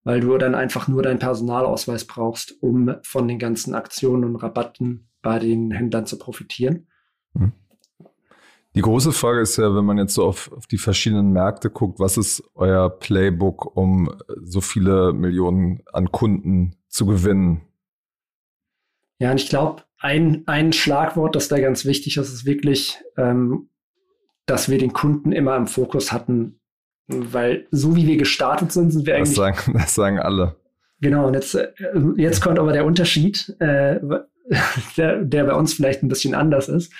weil 0.03 0.19
du 0.19 0.37
dann 0.37 0.55
einfach 0.55 0.87
nur 0.87 1.03
deinen 1.03 1.19
Personalausweis 1.19 2.05
brauchst, 2.05 2.61
um 2.61 2.95
von 3.03 3.27
den 3.27 3.39
ganzen 3.39 3.73
Aktionen 3.73 4.23
und 4.23 4.35
Rabatten 4.35 5.07
bei 5.21 5.39
den 5.39 5.71
Händlern 5.71 6.05
zu 6.05 6.17
profitieren. 6.17 6.87
Hm. 7.35 7.53
Die 8.75 8.81
große 8.81 9.11
Frage 9.11 9.41
ist 9.41 9.57
ja, 9.57 9.75
wenn 9.75 9.85
man 9.85 9.99
jetzt 9.99 10.15
so 10.15 10.25
auf, 10.25 10.51
auf, 10.51 10.65
die 10.65 10.79
verschiedenen 10.79 11.31
Märkte 11.31 11.69
guckt, 11.69 11.99
was 11.99 12.17
ist 12.17 12.43
euer 12.55 12.89
Playbook, 12.89 13.77
um 13.77 14.09
so 14.41 14.61
viele 14.61 15.13
Millionen 15.13 15.83
an 15.91 16.11
Kunden 16.11 16.75
zu 16.87 17.05
gewinnen? 17.05 17.61
Ja, 19.19 19.29
und 19.29 19.39
ich 19.39 19.47
glaube, 19.47 19.83
ein, 19.99 20.43
ein 20.47 20.73
Schlagwort, 20.73 21.35
das 21.35 21.47
da 21.47 21.59
ganz 21.59 21.85
wichtig 21.85 22.17
ist, 22.17 22.33
ist 22.33 22.45
wirklich, 22.45 22.97
ähm, 23.15 23.69
dass 24.47 24.69
wir 24.69 24.79
den 24.79 24.91
Kunden 24.91 25.31
immer 25.31 25.55
im 25.55 25.67
Fokus 25.67 26.11
hatten. 26.11 26.59
Weil 27.07 27.67
so 27.71 27.95
wie 27.95 28.07
wir 28.07 28.17
gestartet 28.17 28.71
sind, 28.71 28.91
sind 28.91 29.05
wir 29.05 29.15
eigentlich. 29.15 29.35
Das 29.35 29.55
sagen, 29.55 29.73
das 29.77 29.95
sagen 29.95 30.19
alle. 30.19 30.55
Genau, 31.01 31.27
und 31.27 31.33
jetzt, 31.33 31.55
äh, 31.55 31.71
jetzt 32.17 32.41
kommt 32.41 32.59
aber 32.59 32.71
der 32.71 32.85
Unterschied. 32.85 33.55
Äh, 33.59 33.99
der, 34.97 35.23
der 35.23 35.43
bei 35.45 35.53
uns 35.53 35.73
vielleicht 35.73 36.03
ein 36.03 36.09
bisschen 36.09 36.35
anders 36.35 36.69
ist. 36.69 36.93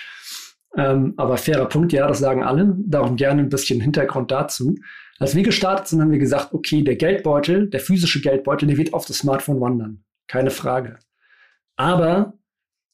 Ähm, 0.76 1.14
aber 1.16 1.36
fairer 1.36 1.66
Punkt, 1.66 1.92
ja, 1.92 2.06
das 2.06 2.18
sagen 2.18 2.42
alle. 2.42 2.74
Darum 2.78 3.16
gerne 3.16 3.42
ein 3.42 3.48
bisschen 3.48 3.80
Hintergrund 3.80 4.30
dazu. 4.30 4.76
Als 5.18 5.36
wir 5.36 5.44
gestartet 5.44 5.86
sind, 5.86 6.00
haben 6.00 6.10
wir 6.10 6.18
gesagt, 6.18 6.52
okay, 6.52 6.82
der 6.82 6.96
Geldbeutel, 6.96 7.70
der 7.70 7.80
physische 7.80 8.20
Geldbeutel, 8.20 8.66
der 8.66 8.76
wird 8.76 8.92
auf 8.92 9.06
das 9.06 9.18
Smartphone 9.18 9.60
wandern. 9.60 10.04
Keine 10.26 10.50
Frage. 10.50 10.98
Aber 11.76 12.34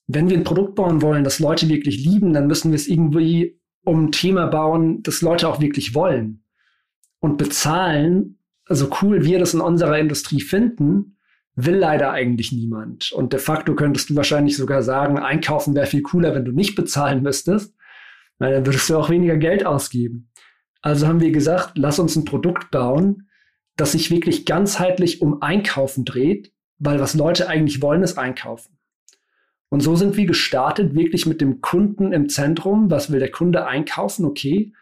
wenn 0.07 0.29
wir 0.29 0.37
ein 0.37 0.45
Produkt 0.45 0.75
bauen 0.75 1.01
wollen, 1.01 1.25
das 1.25 1.39
Leute 1.39 1.69
wirklich 1.69 2.05
lieben, 2.05 2.35
dann 2.35 2.47
müssen 2.47 2.73
wir 2.73 2.77
es 2.77 2.89
irgendwie 2.89 3.59
um 3.85 4.07
ein 4.07 4.13
Thema 4.13 4.47
bauen, 4.47 5.03
das 5.03 5.23
Leute 5.23 5.49
auch 5.49 5.61
wirklich 5.61 5.95
wollen. 5.95 6.40
Und 7.21 7.37
bezahlen, 7.39 8.39
also 8.67 8.91
cool 9.03 9.25
wir 9.25 9.39
das 9.39 9.55
in 9.55 9.61
unserer 9.61 9.99
Industrie 9.99 10.41
finden, 10.41 11.17
will 11.55 11.77
leider 11.77 12.11
eigentlich 12.13 12.53
niemand. 12.53 13.13
Und 13.13 13.33
de 13.33 13.41
facto 13.41 13.75
könntest 13.75 14.11
du 14.11 14.17
wahrscheinlich 14.17 14.57
sogar 14.57 14.83
sagen, 14.83 15.19
einkaufen 15.19 15.75
wäre 15.75 15.87
viel 15.87 16.03
cooler, 16.03 16.35
wenn 16.35 16.45
du 16.45 16.53
nicht 16.53 16.75
bezahlen 16.75 17.23
müsstest, 17.23 17.75
weil 18.39 18.53
dann 18.53 18.67
würdest 18.67 18.89
du 18.89 18.97
auch 18.97 19.11
weniger 19.11 19.37
Geld 19.37 19.67
ausgeben. 19.67 20.31
Also 20.83 21.07
haben 21.07 21.21
wir 21.21 21.31
gesagt, 21.31 21.77
lass 21.77 21.99
uns 21.99 22.17
ein 22.17 22.25
Produkt 22.25 22.71
bauen, 22.71 23.29
das 23.77 23.93
sich 23.93 24.11
wirklich 24.11 24.47
ganzheitlich 24.47 25.21
um 25.21 25.43
Einkaufen 25.43 26.05
dreht, 26.05 26.53
weil 26.79 27.01
was 27.01 27.15
Leute 27.15 27.49
eigentlich 27.49 27.83
wollen, 27.83 28.03
ist 28.03 28.19
einkaufen. 28.19 28.79
Und 29.69 29.81
so 29.81 29.95
sind 29.95 30.17
wir 30.17 30.27
gestartet, 30.27 30.95
wirklich 30.95 31.27
mit 31.27 31.41
dem 31.41 31.61
Kunden 31.61 32.13
im 32.13 32.29
Zentrum. 32.29 32.91
Was 32.91 33.13
will 33.13 33.21
der 33.21 33.31
Kunde 33.31 33.67
einkaufen? 33.67 34.25
Okay. 34.25 34.73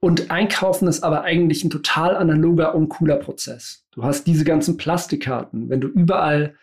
Und 0.00 0.30
einkaufen 0.30 0.88
ist 0.88 1.02
aber 1.02 1.22
eigentlich 1.22 1.62
ein 1.62 1.70
total 1.70 2.16
analoger, 2.16 2.74
uncooler 2.74 3.16
Prozess. 3.16 3.86
Du 3.90 4.02
hast 4.02 4.26
diese 4.26 4.44
ganzen 4.44 4.78
Plastikkarten. 4.78 5.68
Wenn 5.68 5.82
du 5.82 5.88
überall 5.88 6.54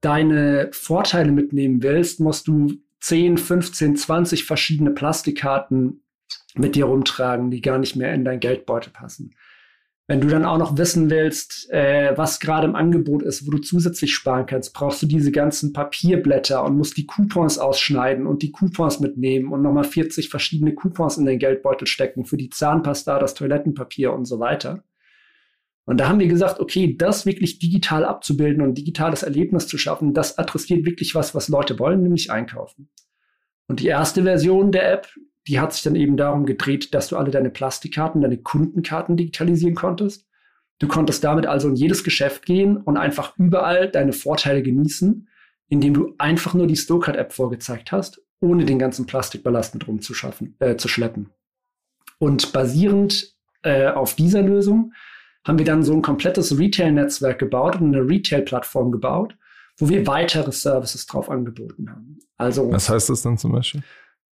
deine 0.00 0.68
Vorteile 0.72 1.32
mitnehmen 1.32 1.82
willst, 1.82 2.20
musst 2.20 2.46
du 2.46 2.74
10, 3.00 3.36
15, 3.36 3.96
20 3.96 4.44
verschiedene 4.44 4.92
Plastikkarten 4.92 6.04
mit 6.54 6.76
dir 6.76 6.84
rumtragen, 6.84 7.50
die 7.50 7.60
gar 7.60 7.78
nicht 7.78 7.96
mehr 7.96 8.14
in 8.14 8.24
dein 8.24 8.38
Geldbeutel 8.38 8.92
passen. 8.92 9.34
Wenn 10.06 10.20
du 10.20 10.28
dann 10.28 10.44
auch 10.44 10.58
noch 10.58 10.76
wissen 10.76 11.08
willst, 11.08 11.70
äh, 11.70 12.12
was 12.16 12.38
gerade 12.38 12.66
im 12.66 12.76
Angebot 12.76 13.22
ist, 13.22 13.46
wo 13.46 13.50
du 13.50 13.58
zusätzlich 13.58 14.12
sparen 14.12 14.44
kannst, 14.44 14.74
brauchst 14.74 15.00
du 15.00 15.06
diese 15.06 15.32
ganzen 15.32 15.72
Papierblätter 15.72 16.62
und 16.62 16.76
musst 16.76 16.98
die 16.98 17.06
Coupons 17.06 17.58
ausschneiden 17.58 18.26
und 18.26 18.42
die 18.42 18.52
Coupons 18.52 19.00
mitnehmen 19.00 19.50
und 19.50 19.62
nochmal 19.62 19.84
40 19.84 20.28
verschiedene 20.28 20.74
Coupons 20.74 21.16
in 21.16 21.24
den 21.24 21.38
Geldbeutel 21.38 21.86
stecken 21.86 22.26
für 22.26 22.36
die 22.36 22.50
Zahnpasta, 22.50 23.18
das 23.18 23.32
Toilettenpapier 23.32 24.12
und 24.12 24.26
so 24.26 24.40
weiter. 24.40 24.84
Und 25.86 25.98
da 25.98 26.08
haben 26.08 26.20
wir 26.20 26.28
gesagt, 26.28 26.60
okay, 26.60 26.96
das 26.96 27.24
wirklich 27.24 27.58
digital 27.58 28.04
abzubilden 28.04 28.62
und 28.62 28.76
digitales 28.76 29.22
Erlebnis 29.22 29.66
zu 29.68 29.78
schaffen, 29.78 30.12
das 30.12 30.38
adressiert 30.38 30.84
wirklich 30.84 31.14
was, 31.14 31.34
was 31.34 31.48
Leute 31.48 31.78
wollen, 31.78 32.02
nämlich 32.02 32.30
einkaufen. 32.30 32.88
Und 33.68 33.80
die 33.80 33.86
erste 33.86 34.22
Version 34.22 34.72
der 34.72 34.92
App, 34.92 35.08
die 35.46 35.60
hat 35.60 35.72
sich 35.72 35.82
dann 35.82 35.96
eben 35.96 36.16
darum 36.16 36.46
gedreht, 36.46 36.94
dass 36.94 37.08
du 37.08 37.16
alle 37.16 37.30
deine 37.30 37.50
Plastikkarten, 37.50 38.22
deine 38.22 38.38
Kundenkarten 38.38 39.16
digitalisieren 39.16 39.74
konntest. 39.74 40.26
Du 40.78 40.88
konntest 40.88 41.22
damit 41.22 41.46
also 41.46 41.68
in 41.68 41.76
jedes 41.76 42.02
Geschäft 42.02 42.46
gehen 42.46 42.76
und 42.78 42.96
einfach 42.96 43.36
überall 43.38 43.90
deine 43.90 44.12
Vorteile 44.12 44.62
genießen, 44.62 45.28
indem 45.68 45.94
du 45.94 46.14
einfach 46.18 46.54
nur 46.54 46.66
die 46.66 46.76
Stowcard-App 46.76 47.32
vorgezeigt 47.32 47.92
hast, 47.92 48.20
ohne 48.40 48.64
den 48.64 48.78
ganzen 48.78 49.06
Plastikballast 49.06 49.74
mit 49.74 49.86
rumzuschaffen, 49.86 50.56
äh, 50.58 50.76
zu 50.76 50.88
schleppen. 50.88 51.30
Und 52.18 52.52
basierend 52.52 53.34
äh, 53.62 53.88
auf 53.88 54.14
dieser 54.14 54.42
Lösung 54.42 54.92
haben 55.46 55.58
wir 55.58 55.64
dann 55.64 55.82
so 55.82 55.92
ein 55.92 56.02
komplettes 56.02 56.58
Retail-Netzwerk 56.58 57.38
gebaut 57.38 57.80
und 57.80 57.94
eine 57.94 58.08
Retail-Plattform 58.08 58.92
gebaut, 58.92 59.36
wo 59.78 59.88
wir 59.88 60.06
weitere 60.06 60.52
Services 60.52 61.06
drauf 61.06 61.30
angeboten 61.30 61.90
haben. 61.90 62.18
Also 62.36 62.70
was 62.72 62.88
heißt 62.88 63.10
das 63.10 63.22
dann 63.22 63.38
zum 63.38 63.52
Beispiel? 63.52 63.82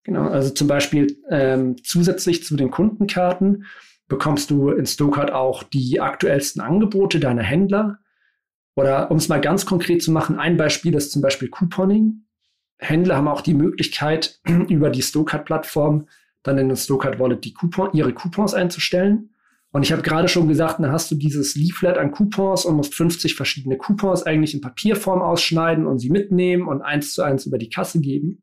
Genau, 0.04 0.28
also 0.28 0.50
zum 0.50 0.66
Beispiel 0.66 1.16
ähm, 1.30 1.76
zusätzlich 1.84 2.44
zu 2.44 2.56
den 2.56 2.70
Kundenkarten 2.70 3.66
bekommst 4.08 4.50
du 4.50 4.70
in 4.70 4.84
Stokart 4.84 5.32
auch 5.32 5.62
die 5.62 6.00
aktuellsten 6.00 6.60
Angebote 6.60 7.20
deiner 7.20 7.42
Händler. 7.42 7.98
Oder 8.74 9.10
um 9.10 9.18
es 9.18 9.28
mal 9.28 9.40
ganz 9.40 9.64
konkret 9.64 10.02
zu 10.02 10.10
machen, 10.10 10.38
ein 10.38 10.56
Beispiel 10.56 10.94
ist 10.94 11.12
zum 11.12 11.22
Beispiel 11.22 11.48
Couponing. 11.48 12.24
Händler 12.78 13.16
haben 13.16 13.28
auch 13.28 13.42
die 13.42 13.54
Möglichkeit, 13.54 14.40
über 14.68 14.90
die 14.90 15.02
Stokart-Plattform 15.02 16.08
dann 16.42 16.58
in 16.58 16.68
den 16.68 16.76
Stokart 16.76 17.18
Wallet 17.20 17.44
die 17.44 17.54
Coupon, 17.54 17.90
ihre 17.92 18.12
Coupons 18.12 18.54
einzustellen. 18.54 19.30
Und 19.70 19.84
ich 19.84 19.92
habe 19.92 20.02
gerade 20.02 20.28
schon 20.28 20.48
gesagt, 20.48 20.80
dann 20.80 20.92
hast 20.92 21.10
du 21.10 21.14
dieses 21.14 21.54
Leaflet 21.54 21.96
an 21.96 22.10
Coupons 22.10 22.66
und 22.66 22.76
musst 22.76 22.94
50 22.94 23.34
verschiedene 23.34 23.78
Coupons 23.78 24.24
eigentlich 24.24 24.52
in 24.52 24.60
Papierform 24.60 25.22
ausschneiden 25.22 25.86
und 25.86 25.98
sie 25.98 26.10
mitnehmen 26.10 26.68
und 26.68 26.82
eins 26.82 27.14
zu 27.14 27.22
eins 27.22 27.46
über 27.46 27.56
die 27.56 27.70
Kasse 27.70 28.00
geben. 28.00 28.42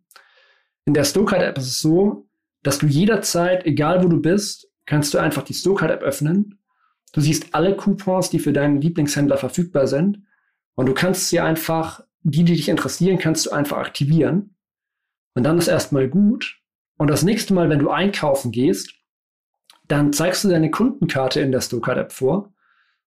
In 0.90 0.96
der 0.96 1.04
Stokart-App 1.04 1.56
ist 1.60 1.68
es 1.68 1.82
so, 1.82 2.28
dass 2.64 2.80
du 2.80 2.88
jederzeit, 2.88 3.64
egal 3.68 4.04
wo 4.04 4.08
du 4.08 4.20
bist, 4.20 4.72
kannst 4.88 5.14
du 5.14 5.20
einfach 5.20 5.44
die 5.44 5.54
Stokart-App 5.54 6.02
öffnen. 6.02 6.58
Du 7.14 7.22
siehst 7.22 7.54
alle 7.54 7.76
Coupons, 7.78 8.32
die 8.32 8.40
für 8.40 8.54
deinen 8.54 8.82
Lieblingshändler 8.82 9.38
verfügbar 9.38 9.86
sind. 9.86 10.24
Und 10.74 10.88
du 10.88 10.96
kannst 10.96 11.30
sie 11.30 11.42
einfach, 11.42 12.02
die, 12.24 12.44
die 12.44 12.56
dich 12.56 12.70
interessieren, 12.70 13.20
kannst 13.20 13.46
du 13.46 13.52
einfach 13.52 13.78
aktivieren. 13.78 14.56
Und 15.36 15.44
dann 15.44 15.60
ist 15.60 15.68
erstmal 15.68 16.10
gut. 16.10 16.60
Und 16.98 17.12
das 17.12 17.22
nächste 17.22 17.54
Mal, 17.54 17.70
wenn 17.70 17.78
du 17.78 17.92
einkaufen 17.92 18.52
gehst, 18.52 18.92
dann 19.88 20.12
zeigst 20.12 20.44
du 20.44 20.48
deine 20.48 20.72
Kundenkarte 20.72 21.40
in 21.40 21.52
der 21.52 21.62
Stokart-App 21.62 22.12
vor 22.12 22.52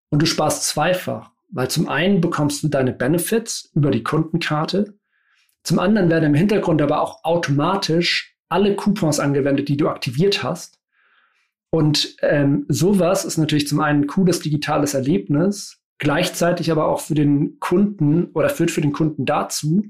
und 0.08 0.22
du 0.22 0.26
sparst 0.26 0.68
zweifach. 0.68 1.32
Weil 1.48 1.68
zum 1.68 1.88
einen 1.88 2.20
bekommst 2.20 2.62
du 2.62 2.68
deine 2.68 2.92
Benefits 2.92 3.72
über 3.74 3.90
die 3.90 4.04
Kundenkarte 4.04 4.96
zum 5.64 5.78
anderen 5.78 6.11
werden 6.11 6.26
im 6.26 6.35
Hintergrund 6.35 6.83
aber 6.83 7.00
auch 7.00 7.25
automatisch 7.25 8.37
alle 8.49 8.76
Coupons 8.76 9.21
angewendet, 9.21 9.69
die 9.69 9.76
du 9.76 9.88
aktiviert 9.88 10.42
hast. 10.42 10.78
Und 11.71 12.16
ähm, 12.21 12.66
sowas 12.69 13.25
ist 13.25 13.38
natürlich 13.38 13.66
zum 13.66 13.81
einen 13.81 14.02
ein 14.02 14.07
cooles 14.07 14.40
digitales 14.40 14.92
Erlebnis, 14.92 15.81
gleichzeitig 15.99 16.71
aber 16.71 16.87
auch 16.87 17.00
für 17.00 17.14
den 17.14 17.59
Kunden 17.61 18.26
oder 18.35 18.50
führt 18.50 18.71
für 18.71 18.83
den 18.83 18.92
Kunden 18.92 19.25
dazu, 19.25 19.87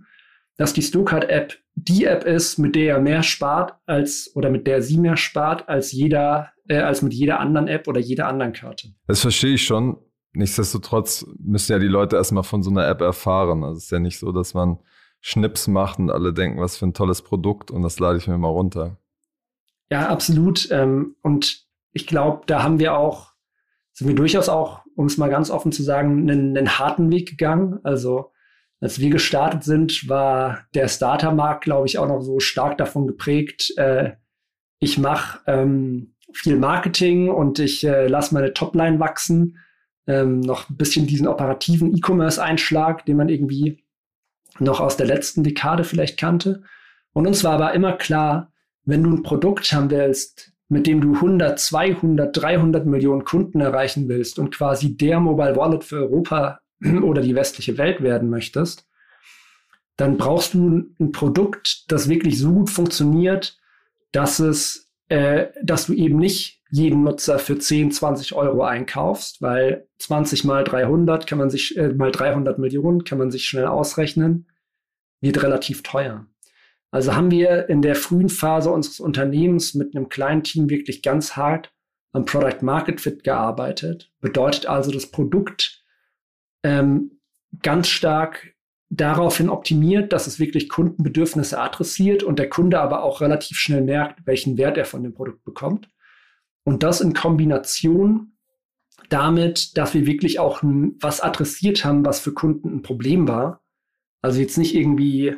dass 0.56 0.72
die 0.72 0.82
Stokart-App 0.82 1.58
die 1.74 2.04
App 2.04 2.24
ist, 2.24 2.58
mit 2.58 2.76
der 2.76 2.96
er 2.96 3.00
mehr 3.00 3.22
spart 3.22 3.74
als 3.86 4.30
oder 4.34 4.50
mit 4.50 4.66
der 4.66 4.82
sie 4.82 4.98
mehr 4.98 5.16
spart 5.16 5.68
als 5.68 5.90
jeder, 5.90 6.52
äh, 6.68 6.78
als 6.78 7.02
mit 7.02 7.14
jeder 7.14 7.40
anderen 7.40 7.66
App 7.66 7.88
oder 7.88 7.98
jeder 7.98 8.28
anderen 8.28 8.52
Karte. 8.52 8.88
Das 9.06 9.20
verstehe 9.20 9.54
ich 9.54 9.64
schon. 9.64 9.96
Nichtsdestotrotz 10.34 11.26
müssen 11.38 11.72
ja 11.72 11.78
die 11.78 11.88
Leute 11.88 12.16
erstmal 12.16 12.44
von 12.44 12.62
so 12.62 12.70
einer 12.70 12.86
App 12.86 13.00
erfahren. 13.00 13.64
Also 13.64 13.78
es 13.78 13.84
ist 13.84 13.90
ja 13.90 13.98
nicht 13.98 14.18
so, 14.18 14.32
dass 14.32 14.54
man 14.54 14.78
Schnips 15.22 15.68
macht 15.68 16.00
und 16.00 16.10
alle 16.10 16.34
denken, 16.34 16.60
was 16.60 16.76
für 16.76 16.86
ein 16.86 16.94
tolles 16.94 17.22
Produkt 17.22 17.70
und 17.70 17.82
das 17.82 17.98
lade 17.98 18.18
ich 18.18 18.26
mir 18.26 18.36
mal 18.36 18.48
runter. 18.48 18.98
Ja, 19.90 20.08
absolut. 20.08 20.68
Ähm, 20.70 21.14
und 21.22 21.64
ich 21.92 22.06
glaube, 22.06 22.42
da 22.46 22.62
haben 22.62 22.80
wir 22.80 22.96
auch, 22.96 23.32
sind 23.92 24.08
wir 24.08 24.16
durchaus 24.16 24.48
auch, 24.48 24.82
um 24.96 25.06
es 25.06 25.18
mal 25.18 25.30
ganz 25.30 25.50
offen 25.50 25.70
zu 25.70 25.82
sagen, 25.82 26.28
einen, 26.28 26.56
einen 26.56 26.78
harten 26.78 27.10
Weg 27.10 27.30
gegangen. 27.30 27.78
Also 27.84 28.32
als 28.80 28.98
wir 28.98 29.10
gestartet 29.10 29.62
sind, 29.62 30.08
war 30.08 30.66
der 30.74 30.88
Startermarkt, 30.88 31.64
glaube 31.64 31.86
ich, 31.86 31.98
auch 31.98 32.08
noch 32.08 32.20
so 32.20 32.40
stark 32.40 32.76
davon 32.78 33.06
geprägt, 33.06 33.72
äh, 33.76 34.12
ich 34.80 34.98
mache 34.98 35.38
ähm, 35.46 36.16
viel 36.32 36.56
Marketing 36.56 37.28
und 37.28 37.60
ich 37.60 37.84
äh, 37.84 38.08
lasse 38.08 38.34
meine 38.34 38.52
Topline 38.52 38.98
wachsen. 38.98 39.58
Ähm, 40.08 40.40
noch 40.40 40.68
ein 40.68 40.76
bisschen 40.76 41.06
diesen 41.06 41.28
operativen 41.28 41.94
E-Commerce-Einschlag, 41.94 43.06
den 43.06 43.16
man 43.18 43.28
irgendwie 43.28 43.81
noch 44.58 44.80
aus 44.80 44.96
der 44.96 45.06
letzten 45.06 45.44
Dekade 45.44 45.84
vielleicht 45.84 46.18
kannte. 46.18 46.62
Und 47.12 47.26
uns 47.26 47.44
war 47.44 47.54
aber 47.54 47.74
immer 47.74 47.92
klar, 47.92 48.52
wenn 48.84 49.02
du 49.02 49.10
ein 49.10 49.22
Produkt 49.22 49.72
haben 49.72 49.90
willst, 49.90 50.52
mit 50.68 50.86
dem 50.86 51.00
du 51.00 51.14
100, 51.14 51.58
200, 51.58 52.36
300 52.36 52.86
Millionen 52.86 53.24
Kunden 53.24 53.60
erreichen 53.60 54.08
willst 54.08 54.38
und 54.38 54.54
quasi 54.54 54.96
der 54.96 55.20
Mobile 55.20 55.54
Wallet 55.56 55.84
für 55.84 55.96
Europa 55.96 56.60
oder 57.02 57.20
die 57.20 57.34
westliche 57.34 57.76
Welt 57.78 58.02
werden 58.02 58.30
möchtest, 58.30 58.88
dann 59.96 60.16
brauchst 60.16 60.54
du 60.54 60.90
ein 60.98 61.12
Produkt, 61.12 61.84
das 61.92 62.08
wirklich 62.08 62.38
so 62.38 62.52
gut 62.52 62.70
funktioniert, 62.70 63.58
dass 64.12 64.38
es, 64.38 64.90
äh, 65.08 65.48
dass 65.62 65.86
du 65.86 65.92
eben 65.92 66.18
nicht 66.18 66.61
jeden 66.72 67.04
Nutzer 67.04 67.38
für 67.38 67.58
10, 67.58 67.92
20 67.92 68.32
Euro 68.32 68.64
einkaufst, 68.64 69.42
weil 69.42 69.86
20 69.98 70.44
mal 70.44 70.64
300 70.64 71.26
kann 71.26 71.38
man 71.38 71.50
sich, 71.50 71.76
äh, 71.76 71.90
mal 71.90 72.10
300 72.10 72.58
Millionen 72.58 73.04
kann 73.04 73.18
man 73.18 73.30
sich 73.30 73.44
schnell 73.44 73.66
ausrechnen, 73.66 74.48
wird 75.20 75.42
relativ 75.42 75.82
teuer. 75.82 76.26
Also 76.90 77.14
haben 77.14 77.30
wir 77.30 77.68
in 77.68 77.82
der 77.82 77.94
frühen 77.94 78.30
Phase 78.30 78.70
unseres 78.70 79.00
Unternehmens 79.00 79.74
mit 79.74 79.94
einem 79.94 80.08
kleinen 80.08 80.44
Team 80.44 80.70
wirklich 80.70 81.02
ganz 81.02 81.36
hart 81.36 81.74
am 82.12 82.24
Product 82.24 82.62
Market 82.62 83.02
Fit 83.02 83.22
gearbeitet. 83.22 84.10
Bedeutet 84.22 84.64
also 84.64 84.90
das 84.90 85.10
Produkt 85.10 85.84
ähm, 86.62 87.20
ganz 87.62 87.88
stark 87.88 88.54
daraufhin 88.88 89.50
optimiert, 89.50 90.12
dass 90.14 90.26
es 90.26 90.38
wirklich 90.38 90.70
Kundenbedürfnisse 90.70 91.60
adressiert 91.60 92.22
und 92.22 92.38
der 92.38 92.48
Kunde 92.48 92.80
aber 92.80 93.02
auch 93.02 93.20
relativ 93.20 93.58
schnell 93.58 93.82
merkt, 93.82 94.26
welchen 94.26 94.56
Wert 94.56 94.78
er 94.78 94.86
von 94.86 95.02
dem 95.02 95.12
Produkt 95.12 95.44
bekommt. 95.44 95.88
Und 96.64 96.82
das 96.82 97.00
in 97.00 97.14
Kombination 97.14 98.32
damit, 99.08 99.76
dass 99.76 99.94
wir 99.94 100.06
wirklich 100.06 100.38
auch 100.38 100.60
was 100.62 101.20
adressiert 101.20 101.84
haben, 101.84 102.04
was 102.04 102.20
für 102.20 102.32
Kunden 102.32 102.76
ein 102.76 102.82
Problem 102.82 103.28
war. 103.28 103.62
Also 104.22 104.40
jetzt 104.40 104.58
nicht 104.58 104.74
irgendwie 104.74 105.36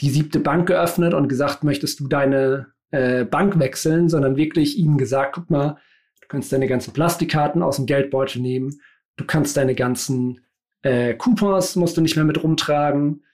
die 0.00 0.10
siebte 0.10 0.40
Bank 0.40 0.66
geöffnet 0.66 1.14
und 1.14 1.28
gesagt, 1.28 1.62
möchtest 1.62 2.00
du 2.00 2.08
deine 2.08 2.72
äh, 2.90 3.24
Bank 3.24 3.58
wechseln, 3.58 4.08
sondern 4.08 4.36
wirklich 4.36 4.76
ihnen 4.76 4.98
gesagt, 4.98 5.36
guck 5.36 5.50
mal, 5.50 5.78
du 6.20 6.28
kannst 6.28 6.52
deine 6.52 6.66
ganzen 6.66 6.92
Plastikkarten 6.92 7.62
aus 7.62 7.76
dem 7.76 7.86
Geldbeutel 7.86 8.42
nehmen, 8.42 8.80
du 9.16 9.24
kannst 9.24 9.56
deine 9.56 9.74
ganzen 9.74 10.40
äh, 10.84 11.14
Coupons 11.14 11.76
musst 11.76 11.96
du 11.96 12.02
nicht 12.02 12.14
mehr 12.14 12.26
mit 12.26 12.42
rumtragen. 12.42 13.24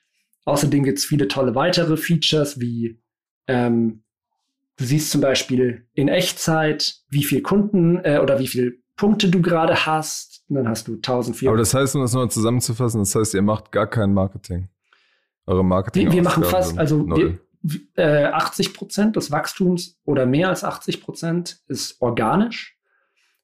Außerdem 0.45 0.85
gibt 0.85 0.99
es 0.99 1.05
viele 1.05 1.29
tolle 1.29 1.55
weitere 1.55 1.97
Features 1.97 2.61
wie 2.61 3.01
ähm, 3.49 4.05
Du 4.81 4.87
siehst 4.87 5.11
zum 5.11 5.21
Beispiel 5.21 5.87
in 5.93 6.09
Echtzeit, 6.09 6.95
wie 7.11 7.23
viel 7.23 7.43
Kunden 7.43 7.99
äh, 8.03 8.19
oder 8.23 8.39
wie 8.39 8.47
viel 8.47 8.83
Punkte 8.97 9.29
du 9.29 9.43
gerade 9.43 9.85
hast. 9.85 10.43
Und 10.49 10.57
dann 10.57 10.69
hast 10.69 10.89
du 10.89 10.95
1400. 10.95 11.49
Aber 11.49 11.59
das 11.59 11.75
heißt, 11.75 11.97
um 11.97 12.01
das 12.01 12.15
nochmal 12.15 12.31
zusammenzufassen, 12.31 13.01
das 13.01 13.15
heißt, 13.15 13.35
ihr 13.35 13.43
macht 13.43 13.73
gar 13.73 13.87
kein 13.87 14.15
Marketing. 14.15 14.71
Eure 15.45 15.63
Marketing. 15.63 16.07
Wir, 16.07 16.15
wir 16.15 16.23
machen 16.23 16.45
fast, 16.45 16.79
also 16.79 17.07
wir, 17.07 17.39
äh, 17.97 18.25
80 18.25 18.73
Prozent 18.73 19.17
des 19.17 19.31
Wachstums 19.31 20.01
oder 20.07 20.25
mehr 20.25 20.49
als 20.49 20.65
80 20.65 21.03
Prozent 21.03 21.61
ist 21.69 22.01
organisch. 22.01 22.79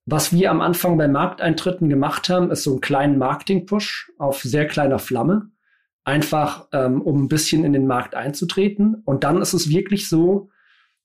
Was 0.07 0.33
wir 0.33 0.51
am 0.51 0.63
Anfang 0.63 0.97
bei 0.97 1.07
Markteintritten 1.07 1.91
gemacht 1.91 2.31
haben, 2.31 2.51
ist 2.51 2.63
so 2.63 2.71
einen 2.71 2.81
kleinen 2.81 3.19
Marketing-Push 3.19 4.13
auf 4.17 4.41
sehr 4.41 4.67
kleiner 4.67 4.99
Flamme. 4.99 5.51
Einfach, 6.03 6.69
ähm, 6.73 7.03
um 7.03 7.25
ein 7.25 7.29
bisschen 7.29 7.63
in 7.63 7.75
den 7.75 7.87
Markt 7.87 8.15
einzutreten. 8.15 9.03
Und 9.05 9.23
dann 9.23 9.43
ist 9.43 9.53
es 9.53 9.69
wirklich 9.69 10.09
so, 10.09 10.49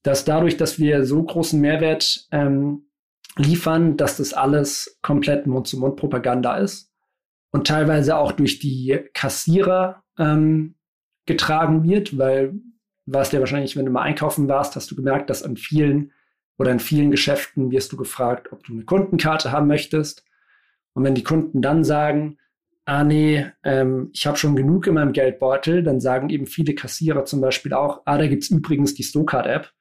dass 0.04 0.26
dadurch, 0.26 0.58
dass 0.58 0.80
wir 0.80 1.06
so 1.06 1.24
großen 1.24 1.60
Mehrwert 1.60 2.28
ähm, 2.32 2.88
liefern, 3.38 3.98
dass 3.98 4.18
das 4.18 4.34
alles 4.34 5.00
komplett 5.02 5.48
Mund-zu-Mund-Propaganda 5.48 6.58
ist 6.58 6.92
und 7.52 7.68
teilweise 7.68 8.18
auch 8.18 8.32
durch 8.32 8.60
die 8.60 9.00
Kassierer 9.14 10.04
ähm, 10.18 10.76
getragen 11.26 11.84
wird, 11.84 12.18
weil 12.18 12.54
warst 13.06 13.34
ja 13.34 13.40
wahrscheinlich, 13.40 13.76
wenn 13.76 13.86
du 13.86 13.92
mal 13.92 14.04
einkaufen 14.04 14.48
warst, 14.48 14.76
hast 14.76 14.90
du 14.92 14.96
gemerkt, 14.96 15.30
dass 15.30 15.44
an 15.44 15.58
vielen 15.58 16.12
oder 16.58 16.72
in 16.72 16.80
vielen 16.80 17.12
Geschäften 17.12 17.72
wirst 17.72 17.92
du 17.92 17.98
gefragt, 17.98 18.52
ob 18.52 18.64
du 18.64 18.74
eine 18.74 18.86
Kundenkarte 18.86 19.52
haben 19.52 19.68
möchtest. 19.68 20.24
Und 20.94 21.04
wenn 21.04 21.16
die 21.16 21.24
Kunden 21.24 21.62
dann 21.62 21.84
sagen, 21.84 22.38
ah 22.86 23.04
nee, 23.04 23.48
ähm, 23.64 24.10
ich 24.14 24.28
habe 24.28 24.38
schon 24.38 24.56
genug 24.56 24.88
in 24.88 24.96
meinem 24.96 25.14
Geldbeutel, 25.14 25.84
dann 25.84 26.00
sagen 26.00 26.30
eben 26.30 26.46
viele 26.46 26.76
Kassierer 26.76 27.26
zum 27.26 27.42
Beispiel 27.42 27.74
auch, 27.74 28.02
ah, 28.06 28.18
da 28.18 28.28
gibt's 28.28 28.50
übrigens 28.50 28.94
die 28.94 29.04
Stokart-App. 29.04 29.72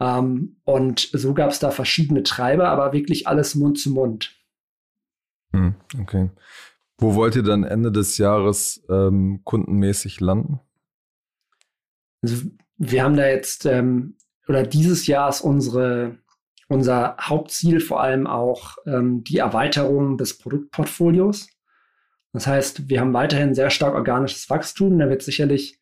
Ähm, 0.00 0.56
und 0.64 1.08
so 1.12 1.34
gab 1.34 1.50
es 1.50 1.58
da 1.58 1.70
verschiedene 1.70 2.22
Treiber, 2.22 2.68
aber 2.68 2.92
wirklich 2.92 3.26
alles 3.26 3.54
Mund 3.54 3.78
zu 3.78 3.90
Mund. 3.90 4.36
Hm, 5.52 5.74
okay. 6.00 6.30
Wo 6.98 7.14
wollt 7.14 7.36
ihr 7.36 7.42
dann 7.42 7.64
Ende 7.64 7.90
des 7.92 8.18
Jahres 8.18 8.84
ähm, 8.88 9.40
kundenmäßig 9.44 10.20
landen? 10.20 10.60
Also 12.22 12.48
wir 12.76 13.02
haben 13.02 13.16
da 13.16 13.26
jetzt, 13.26 13.66
ähm, 13.66 14.16
oder 14.48 14.62
dieses 14.62 15.06
Jahr 15.06 15.28
ist 15.28 15.40
unsere, 15.40 16.18
unser 16.68 17.16
Hauptziel 17.20 17.80
vor 17.80 18.00
allem 18.00 18.26
auch 18.26 18.76
ähm, 18.86 19.22
die 19.24 19.38
Erweiterung 19.38 20.18
des 20.18 20.38
Produktportfolios. 20.38 21.48
Das 22.32 22.46
heißt, 22.46 22.88
wir 22.88 23.00
haben 23.00 23.12
weiterhin 23.12 23.54
sehr 23.54 23.70
stark 23.70 23.94
organisches 23.94 24.48
Wachstum. 24.50 24.98
Da 24.98 25.08
wird 25.08 25.22
sicherlich 25.22 25.78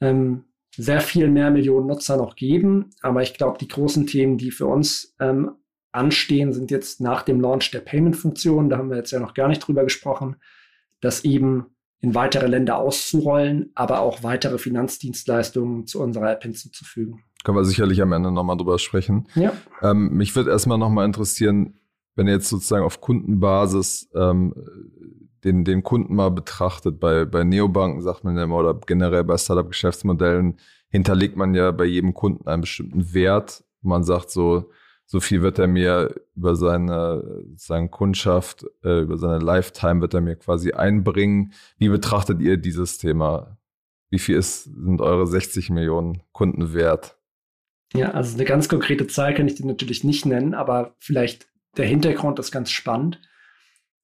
ähm, 0.00 0.44
sehr 0.76 1.00
viel 1.00 1.28
mehr 1.30 1.50
Millionen 1.50 1.86
Nutzer 1.86 2.16
noch 2.16 2.36
geben. 2.36 2.90
Aber 3.02 3.22
ich 3.22 3.34
glaube, 3.34 3.58
die 3.58 3.68
großen 3.68 4.06
Themen, 4.06 4.38
die 4.38 4.50
für 4.50 4.66
uns 4.66 5.14
ähm, 5.20 5.52
anstehen, 5.92 6.52
sind 6.52 6.70
jetzt 6.70 7.00
nach 7.00 7.22
dem 7.22 7.40
Launch 7.40 7.70
der 7.70 7.80
Payment-Funktion, 7.80 8.68
da 8.68 8.78
haben 8.78 8.90
wir 8.90 8.96
jetzt 8.96 9.10
ja 9.10 9.20
noch 9.20 9.34
gar 9.34 9.48
nicht 9.48 9.60
drüber 9.60 9.84
gesprochen, 9.84 10.36
das 11.00 11.24
eben 11.24 11.66
in 12.00 12.14
weitere 12.14 12.46
Länder 12.46 12.76
auszurollen, 12.76 13.70
aber 13.74 14.00
auch 14.00 14.22
weitere 14.22 14.58
Finanzdienstleistungen 14.58 15.86
zu 15.86 16.02
unserer 16.02 16.32
App 16.32 16.42
hinzuzufügen. 16.42 17.22
Können 17.44 17.56
wir 17.56 17.64
sicherlich 17.64 18.02
am 18.02 18.12
Ende 18.12 18.30
nochmal 18.30 18.56
drüber 18.56 18.78
sprechen. 18.78 19.28
Ja. 19.34 19.52
Ähm, 19.82 20.10
mich 20.10 20.34
würde 20.36 20.50
erstmal 20.50 20.78
nochmal 20.78 21.06
interessieren, 21.06 21.78
wenn 22.14 22.26
ihr 22.26 22.34
jetzt 22.34 22.48
sozusagen 22.48 22.84
auf 22.84 23.00
Kundenbasis 23.00 24.10
ähm, 24.14 24.54
den, 25.44 25.64
den 25.64 25.82
Kunden 25.82 26.14
mal 26.14 26.30
betrachtet, 26.30 26.98
bei, 27.00 27.24
bei 27.24 27.44
Neobanken 27.44 28.02
sagt 28.02 28.24
man 28.24 28.36
ja 28.36 28.44
immer, 28.44 28.56
oder 28.56 28.74
generell 28.74 29.24
bei 29.24 29.36
Startup-Geschäftsmodellen 29.36 30.58
hinterlegt 30.88 31.36
man 31.36 31.54
ja 31.54 31.70
bei 31.70 31.84
jedem 31.84 32.14
Kunden 32.14 32.46
einen 32.48 32.62
bestimmten 32.62 33.12
Wert. 33.12 33.64
Man 33.82 34.04
sagt 34.04 34.30
so, 34.30 34.70
so 35.06 35.20
viel 35.20 35.42
wird 35.42 35.58
er 35.58 35.66
mir 35.66 36.14
über 36.34 36.56
seine, 36.56 37.44
seine 37.56 37.88
Kundschaft, 37.88 38.64
äh, 38.82 39.00
über 39.00 39.18
seine 39.18 39.38
Lifetime 39.38 40.00
wird 40.00 40.14
er 40.14 40.20
mir 40.20 40.36
quasi 40.36 40.72
einbringen. 40.72 41.52
Wie 41.78 41.88
betrachtet 41.88 42.40
ihr 42.40 42.56
dieses 42.56 42.98
Thema? 42.98 43.58
Wie 44.10 44.18
viel 44.18 44.36
ist, 44.36 44.64
sind 44.64 45.00
eure 45.00 45.26
60 45.26 45.70
Millionen 45.70 46.22
Kunden 46.32 46.72
wert? 46.72 47.18
Ja, 47.92 48.12
also 48.12 48.34
eine 48.36 48.44
ganz 48.44 48.68
konkrete 48.68 49.06
Zahl 49.06 49.34
kann 49.34 49.46
ich 49.46 49.56
dir 49.56 49.66
natürlich 49.66 50.04
nicht 50.04 50.26
nennen, 50.26 50.54
aber 50.54 50.94
vielleicht 50.98 51.48
der 51.76 51.86
Hintergrund 51.86 52.38
ist 52.38 52.50
ganz 52.50 52.70
spannend. 52.70 53.20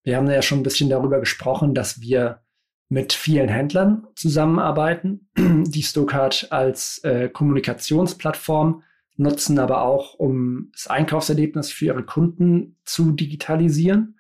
Wir 0.03 0.17
haben 0.17 0.31
ja 0.31 0.43
schon 0.43 0.61
ein 0.61 0.65
bisschen 0.65 0.89
darüber 0.89 1.21
gesprochen, 1.21 1.75
dass 1.75 2.01
wir 2.01 2.41
mit 2.89 3.13
vielen 3.13 3.49
Händlern 3.49 4.07
zusammenarbeiten, 4.17 5.29
die 5.37 5.83
Stokart 5.83 6.49
als 6.51 6.99
äh, 7.05 7.29
Kommunikationsplattform 7.29 8.83
nutzen, 9.17 9.59
aber 9.59 9.83
auch 9.83 10.15
um 10.15 10.71
das 10.73 10.89
Einkaufserlebnis 10.89 11.71
für 11.71 11.87
ihre 11.87 12.03
Kunden 12.03 12.77
zu 12.85 13.13
digitalisieren. 13.13 14.19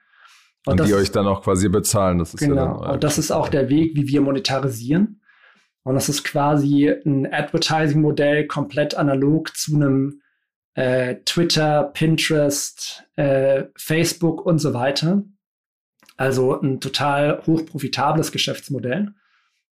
Und, 0.67 0.81
Und 0.81 0.87
die 0.89 0.95
euch 0.95 1.11
dann 1.11 1.27
auch 1.27 1.43
quasi 1.43 1.69
bezahlen. 1.69 2.19
Das 2.19 2.35
ist 2.35 2.41
genau. 2.41 2.83
Ja 2.83 2.93
und 2.93 3.03
das 3.03 3.19
ist 3.19 3.31
auch 3.31 3.49
der 3.49 3.69
Weg, 3.71 3.97
wie 3.97 4.07
wir 4.07 4.21
monetarisieren. 4.21 5.23
Und 5.83 5.95
das 5.95 6.11
ist 6.11 6.23
quasi 6.23 6.89
ein 6.89 7.33
Advertising-Modell 7.33 8.47
komplett 8.47 8.95
analog 8.95 9.57
zu 9.57 9.75
einem 9.75 10.21
äh, 10.75 11.17
Twitter, 11.25 11.85
Pinterest, 11.95 13.05
äh, 13.17 13.65
Facebook 13.77 14.45
und 14.45 14.59
so 14.59 14.75
weiter. 14.75 15.25
Also 16.21 16.61
ein 16.61 16.81
total 16.81 17.43
hochprofitables 17.47 18.31
Geschäftsmodell. 18.31 19.15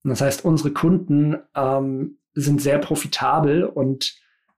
Und 0.04 0.10
das 0.12 0.22
heißt, 0.22 0.46
unsere 0.46 0.74
Kunden 0.74 1.38
ähm, 1.56 2.20
sind 2.36 2.62
sehr 2.62 2.78
profitabel 2.78 3.64
und 3.64 4.16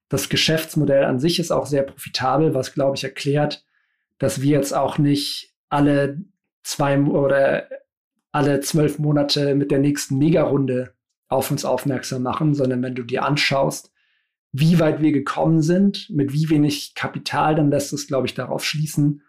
das 0.10 0.28
Geschäftsmodell 0.28 1.06
an 1.06 1.22
sich 1.22 1.40
ist 1.40 1.50
auch 1.50 1.66
sehr 1.66 1.84
profitabel, 1.84 2.54
was, 2.54 2.74
glaube 2.74 2.98
ich, 2.98 3.06
erklärt, 3.06 3.66
dass 4.18 4.42
wir 4.42 4.52
jetzt 4.52 4.74
auch 4.74 4.98
nicht 4.98 5.56
alle 5.70 6.26
zwei 6.62 7.00
oder 7.00 7.70
alle 8.34 8.60
zwölf 8.60 9.00
Monate 9.00 9.56
mit 9.56 9.72
der 9.72 9.80
nächsten 9.80 10.18
Mega-Runde 10.18 10.94
auf 11.30 11.52
uns 11.52 11.64
aufmerksam 11.64 12.22
machen, 12.22 12.54
sondern 12.54 12.84
wenn 12.84 12.96
du 12.96 13.04
dir 13.04 13.24
anschaust, 13.24 13.94
wie 14.52 14.78
weit 14.82 15.02
wir 15.02 15.14
gekommen 15.14 15.62
sind, 15.62 16.10
mit 16.10 16.34
wie 16.34 16.50
wenig 16.50 16.96
Kapital, 16.96 17.56
dann 17.56 17.72
lässt 17.72 17.94
es, 17.94 18.08
glaube 18.08 18.28
ich, 18.28 18.34
darauf 18.34 18.66
schließen, 18.66 19.22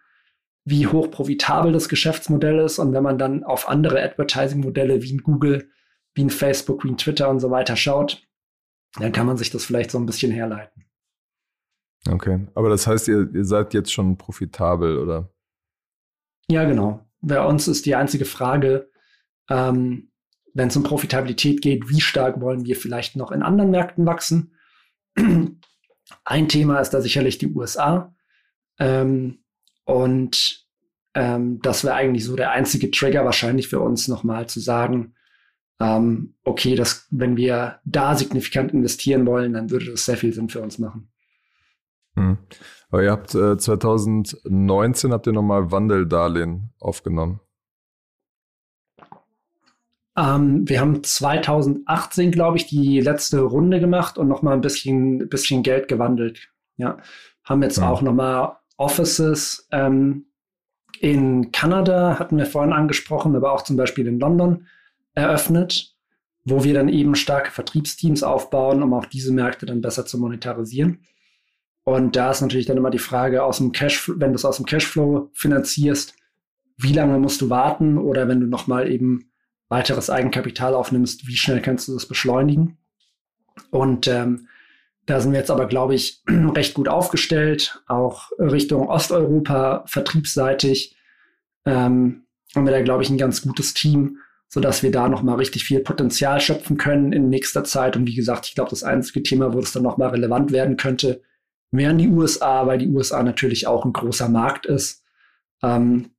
wie 0.68 0.87
hoch 0.87 1.11
profitabel 1.11 1.72
das 1.72 1.88
Geschäftsmodell 1.88 2.59
ist. 2.59 2.78
Und 2.78 2.92
wenn 2.92 3.02
man 3.02 3.16
dann 3.16 3.42
auf 3.42 3.68
andere 3.68 4.02
Advertising-Modelle 4.02 5.02
wie 5.02 5.14
ein 5.14 5.22
Google, 5.22 5.70
wie 6.14 6.24
ein 6.24 6.31
Facebook, 6.31 6.85
wie 6.85 6.90
ein 6.90 6.98
Twitter 6.98 7.31
und 7.31 7.40
so 7.40 7.50
weiter 7.50 7.74
schaut, 7.74 8.22
dann 8.98 9.12
kann 9.12 9.26
man 9.26 9.38
sich 9.38 9.50
das 9.50 9.64
vielleicht 9.64 9.90
so 9.90 9.98
ein 9.98 10.07
bisschen 10.07 10.31
herleiten. 10.31 10.85
Okay, 12.09 12.46
aber 12.54 12.68
das 12.68 12.87
heißt, 12.87 13.09
ihr, 13.09 13.31
ihr 13.35 13.44
seid 13.44 13.72
jetzt 13.72 13.92
schon 13.92 14.18
profitabel, 14.18 14.98
oder? 14.98 15.33
Ja, 16.50 16.64
genau. 16.64 17.07
Bei 17.20 17.44
uns 17.44 17.66
ist 17.66 17.87
die 17.87 17.94
einzige 17.94 18.24
Frage, 18.24 18.90
ähm, 19.48 20.11
wenn 20.54 20.68
es 20.68 20.76
um 20.76 20.83
Profitabilität 20.83 21.62
geht, 21.62 21.88
wie 21.88 22.00
stark 22.00 22.40
wollen 22.40 22.66
wir 22.66 22.76
vielleicht 22.76 23.16
noch 23.16 23.33
in 23.33 23.42
anderen 23.42 23.70
Märkten 23.70 24.04
wachsen? 24.04 24.54
Ein 26.24 26.48
Thema 26.48 26.81
ist 26.81 26.90
da 26.90 27.00
sicherlich 27.00 27.38
die 27.38 27.52
USA. 27.54 28.14
Ähm, 28.78 29.44
und 29.88 30.66
ähm, 31.14 31.61
das 31.62 31.83
wäre 31.83 31.94
eigentlich 31.94 32.27
so 32.27 32.37
der 32.37 32.51
einzige 32.51 32.90
Trigger 32.90 33.24
wahrscheinlich 33.24 33.68
für 33.68 33.81
uns 33.81 34.07
nochmal 34.07 34.46
zu 34.46 34.61
sagen, 34.61 35.14
ähm, 35.81 36.35
okay, 36.44 36.74
das, 36.74 37.07
wenn 37.11 37.38
wir 37.38 37.81
da 37.87 38.14
signifikant 38.14 38.72
investieren 38.74 39.24
wollen, 39.24 39.55
dann 39.55 39.70
würde 39.70 39.87
das 39.87 40.05
sehr 40.05 40.18
viel 40.18 40.35
Sinn 40.35 40.51
für 40.51 40.61
uns 40.61 40.79
machen. 40.79 41.11
Hm. 42.16 42.37
Aber 42.90 43.03
ihr 43.03 43.11
habt 43.11 43.35
äh, 43.35 43.57
2019 43.57 45.11
habt 45.11 45.27
ihr 45.27 45.33
nochmal 45.33 45.72
Wandeldarlehen 45.72 46.74
aufgenommen. 46.81 47.40
Ähm, 50.18 50.68
wir 50.68 50.81
haben 50.83 51.03
2018, 51.03 52.31
glaube 52.31 52.59
ich, 52.59 52.66
die 52.66 53.01
letzte 53.01 53.40
Runde 53.40 53.81
gemacht 53.81 54.18
und 54.18 54.29
nochmal 54.29 54.53
ein 54.53 54.61
bisschen, 54.61 55.31
bisschen 55.31 55.62
Geld 55.62 55.88
gewandelt. 55.88 56.51
Ja, 56.77 56.98
haben 57.42 57.62
jetzt 57.62 57.79
ja. 57.79 57.88
auch 57.88 58.03
nochmal 58.03 58.58
Offices 58.79 59.69
ähm, 59.71 60.27
in 61.01 61.53
Kanada, 61.53 62.19
hatten 62.19 62.38
wir 62.38 62.47
vorhin 62.47 62.73
angesprochen, 62.73 63.37
aber 63.37 63.53
auch 63.53 63.62
zum 63.62 63.77
Beispiel 63.77 64.07
in 64.07 64.19
London 64.19 64.67
eröffnet, 65.14 65.95
wo 66.45 66.64
wir 66.64 66.75
dann 66.75 66.88
eben 66.88 67.14
starke 67.14 67.51
Vertriebsteams 67.51 68.23
aufbauen, 68.23 68.83
um 68.83 68.95
auch 68.95 69.05
diese 69.05 69.33
Märkte 69.33 69.67
dann 69.67 69.83
besser 69.83 70.07
zu 70.07 70.19
monetarisieren. 70.19 71.01
Und 71.85 72.17
da 72.17 72.31
ist 72.31 72.41
natürlich 72.41 72.67
dann 72.67 72.77
immer 72.77 72.91
die 72.91 72.99
Frage, 72.99 73.43
aus 73.43 73.59
dem 73.59 73.73
Cash, 73.73 74.11
wenn 74.17 74.31
du 74.31 74.37
es 74.37 74.45
aus 74.45 74.57
dem 74.57 74.67
Cashflow 74.67 75.31
finanzierst, 75.35 76.14
wie 76.77 76.93
lange 76.93 77.19
musst 77.19 77.41
du 77.41 77.51
warten 77.51 77.99
oder 77.99 78.29
wenn 78.29 78.41
du 78.41 78.47
nochmal 78.47 78.91
eben 78.91 79.31
weiteres 79.69 80.09
Eigenkapital 80.09 80.75
aufnimmst, 80.75 81.27
wie 81.27 81.37
schnell 81.37 81.61
kannst 81.61 81.88
du 81.88 81.95
das 81.95 82.07
beschleunigen? 82.07 82.79
Und 83.71 84.07
ähm, 84.07 84.49
da 85.09 85.21
sind 85.21 85.33
wir 85.33 85.38
jetzt 85.38 85.51
aber, 85.51 85.66
glaube 85.66 85.94
ich, 85.94 86.23
recht 86.29 86.75
gut 86.75 86.87
aufgestellt, 86.87 87.83
auch 87.87 88.31
Richtung 88.38 88.88
Osteuropa 88.88 89.85
vertriebsseitig. 89.87 90.97
Ähm, 91.64 92.27
haben 92.55 92.66
wir 92.66 92.73
da, 92.73 92.83
glaube 92.83 93.03
ich, 93.03 93.11
ein 93.11 93.16
ganz 93.16 93.40
gutes 93.40 93.73
Team, 93.73 94.18
so 94.49 94.61
dass 94.61 94.83
wir 94.83 94.90
da 94.90 95.09
nochmal 95.09 95.37
richtig 95.37 95.64
viel 95.64 95.81
Potenzial 95.81 96.40
schöpfen 96.40 96.77
können 96.77 97.12
in 97.12 97.31
nächster 97.31 97.64
Zeit. 97.64 97.97
Und 97.97 98.07
wie 98.07 98.14
gesagt, 98.14 98.47
ich 98.49 98.55
glaube, 98.55 98.71
das 98.71 98.83
einzige 98.83 99.23
Thema, 99.23 99.55
wo 99.55 99.59
es 99.61 99.73
dann 99.73 99.83
nochmal 99.83 100.11
relevant 100.11 100.53
werden 100.53 100.77
könnte, 100.77 101.23
wären 101.71 101.97
die 101.97 102.09
USA, 102.09 102.66
weil 102.66 102.79
die 102.79 102.88
USA 102.88 103.23
natürlich 103.23 103.66
auch 103.66 103.87
ein 103.87 103.94
großer 103.94 104.29
Markt 104.29 104.66
ist, 104.66 105.03
ähm, 105.62 106.11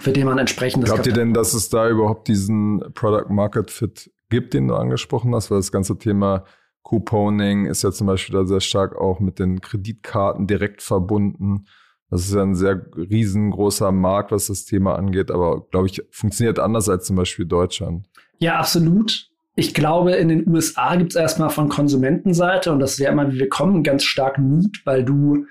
für 0.00 0.12
den 0.12 0.26
man 0.26 0.38
entsprechend. 0.38 0.84
Glaubt 0.84 1.06
ihr 1.06 1.12
denn, 1.12 1.32
dass 1.32 1.54
es 1.54 1.68
da 1.68 1.88
überhaupt 1.88 2.26
diesen 2.26 2.80
Product 2.92 3.30
Market 3.30 3.70
Fit 3.70 4.10
gibt, 4.30 4.52
den 4.52 4.66
du 4.66 4.74
angesprochen 4.74 5.32
hast, 5.32 5.52
weil 5.52 5.58
das 5.58 5.70
ganze 5.70 5.96
Thema 5.96 6.44
Couponing 6.86 7.66
ist 7.66 7.82
ja 7.82 7.90
zum 7.90 8.06
Beispiel 8.06 8.36
da 8.36 8.44
sehr 8.46 8.60
stark 8.60 8.96
auch 8.96 9.18
mit 9.18 9.40
den 9.40 9.60
Kreditkarten 9.60 10.46
direkt 10.46 10.82
verbunden. 10.82 11.66
Das 12.10 12.20
ist 12.20 12.34
ja 12.34 12.42
ein 12.42 12.54
sehr 12.54 12.86
riesengroßer 12.96 13.90
Markt, 13.90 14.30
was 14.30 14.46
das 14.46 14.64
Thema 14.64 14.94
angeht, 14.94 15.32
aber 15.32 15.66
glaube 15.70 15.88
ich, 15.88 16.00
funktioniert 16.12 16.60
anders 16.60 16.88
als 16.88 17.06
zum 17.06 17.16
Beispiel 17.16 17.44
Deutschland. 17.44 18.06
Ja, 18.38 18.60
absolut. 18.60 19.28
Ich 19.56 19.74
glaube, 19.74 20.12
in 20.12 20.28
den 20.28 20.46
USA 20.46 20.94
gibt 20.94 21.10
es 21.10 21.16
erstmal 21.16 21.50
von 21.50 21.68
Konsumentenseite, 21.68 22.70
und 22.70 22.78
das 22.78 23.00
wäre 23.00 23.12
immer, 23.12 23.32
wie 23.32 23.40
wir 23.40 23.48
kommen, 23.48 23.82
ganz 23.82 24.04
stark 24.04 24.38
Need, 24.38 24.82
weil 24.84 25.04
du 25.04 25.46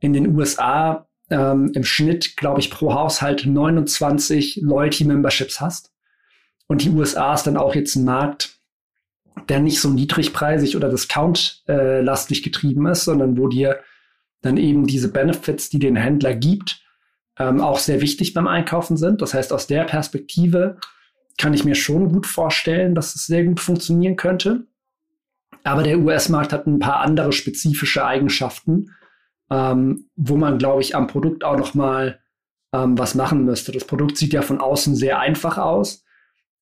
in 0.00 0.14
den 0.14 0.34
USA 0.34 1.06
ähm, 1.28 1.70
im 1.74 1.84
Schnitt, 1.84 2.38
glaube 2.38 2.60
ich, 2.60 2.70
pro 2.70 2.94
Haushalt 2.94 3.44
29 3.44 4.60
Loyalty-Memberships 4.62 5.60
hast. 5.60 5.92
Und 6.66 6.82
die 6.82 6.90
USA 6.90 7.34
ist 7.34 7.46
dann 7.46 7.58
auch 7.58 7.74
jetzt 7.74 7.96
ein 7.96 8.04
Markt, 8.04 8.57
der 9.48 9.60
nicht 9.60 9.80
so 9.80 9.90
niedrigpreisig 9.90 10.76
oder 10.76 10.88
discount-lastig 10.88 12.38
äh, 12.38 12.42
getrieben 12.42 12.86
ist, 12.86 13.04
sondern 13.04 13.36
wo 13.36 13.48
dir 13.48 13.80
dann 14.42 14.56
eben 14.56 14.86
diese 14.86 15.10
Benefits, 15.10 15.68
die 15.68 15.78
den 15.78 15.96
Händler 15.96 16.34
gibt, 16.34 16.82
ähm, 17.38 17.60
auch 17.60 17.78
sehr 17.78 18.00
wichtig 18.00 18.34
beim 18.34 18.46
Einkaufen 18.46 18.96
sind. 18.96 19.22
Das 19.22 19.34
heißt, 19.34 19.52
aus 19.52 19.66
der 19.66 19.84
Perspektive 19.84 20.78
kann 21.38 21.54
ich 21.54 21.64
mir 21.64 21.74
schon 21.74 22.12
gut 22.12 22.26
vorstellen, 22.26 22.94
dass 22.94 23.14
es 23.14 23.26
sehr 23.26 23.44
gut 23.44 23.60
funktionieren 23.60 24.16
könnte. 24.16 24.66
Aber 25.64 25.82
der 25.82 25.98
US-Markt 25.98 26.52
hat 26.52 26.66
ein 26.66 26.78
paar 26.78 27.00
andere 27.00 27.32
spezifische 27.32 28.04
Eigenschaften, 28.04 28.94
ähm, 29.50 30.08
wo 30.16 30.36
man, 30.36 30.58
glaube 30.58 30.82
ich, 30.82 30.94
am 30.94 31.06
Produkt 31.06 31.44
auch 31.44 31.56
noch 31.56 31.74
mal 31.74 32.20
ähm, 32.72 32.98
was 32.98 33.14
machen 33.14 33.44
müsste. 33.44 33.72
Das 33.72 33.84
Produkt 33.84 34.16
sieht 34.16 34.32
ja 34.32 34.42
von 34.42 34.60
außen 34.60 34.94
sehr 34.94 35.20
einfach 35.20 35.58
aus, 35.58 36.04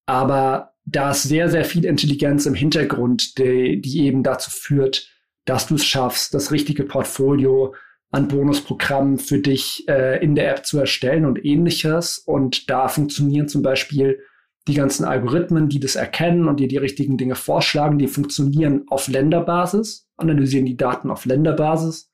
aber 0.06 0.75
da 0.86 1.10
ist 1.10 1.24
sehr, 1.24 1.48
sehr 1.50 1.64
viel 1.64 1.84
Intelligenz 1.84 2.46
im 2.46 2.54
Hintergrund, 2.54 3.38
die, 3.38 3.80
die 3.80 4.06
eben 4.06 4.22
dazu 4.22 4.50
führt, 4.50 5.10
dass 5.44 5.66
du 5.66 5.74
es 5.74 5.84
schaffst, 5.84 6.32
das 6.32 6.52
richtige 6.52 6.84
Portfolio 6.84 7.74
an 8.12 8.28
Bonusprogrammen 8.28 9.18
für 9.18 9.38
dich 9.38 9.84
äh, 9.88 10.22
in 10.22 10.36
der 10.36 10.50
App 10.50 10.64
zu 10.64 10.78
erstellen 10.78 11.24
und 11.24 11.44
ähnliches. 11.44 12.18
Und 12.18 12.70
da 12.70 12.86
funktionieren 12.88 13.48
zum 13.48 13.62
Beispiel 13.62 14.20
die 14.68 14.74
ganzen 14.74 15.04
Algorithmen, 15.04 15.68
die 15.68 15.80
das 15.80 15.96
erkennen 15.96 16.48
und 16.48 16.60
dir 16.60 16.68
die 16.68 16.76
richtigen 16.76 17.16
Dinge 17.16 17.34
vorschlagen, 17.34 17.98
die 17.98 18.08
funktionieren 18.08 18.84
auf 18.88 19.08
Länderbasis, 19.08 20.08
analysieren 20.16 20.66
die 20.66 20.76
Daten 20.76 21.10
auf 21.10 21.24
Länderbasis. 21.24 22.10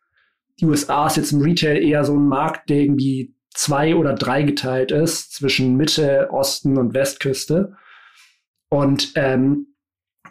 Die 0.61 0.67
USA 0.67 1.07
ist 1.07 1.17
jetzt 1.17 1.33
im 1.33 1.41
Retail 1.41 1.83
eher 1.83 2.05
so 2.05 2.15
ein 2.15 2.27
Markt, 2.27 2.69
der 2.69 2.79
irgendwie 2.79 3.35
zwei 3.51 3.95
oder 3.97 4.15
drei 4.15 4.43
geteilt 4.43 4.93
ist 4.93 5.35
zwischen 5.35 5.77
Mitte, 5.77 6.29
Osten 6.31 6.79
und 6.79 6.95
Westküste. 6.95 7.77
Und 8.73 9.13
ähm, 9.17 9.67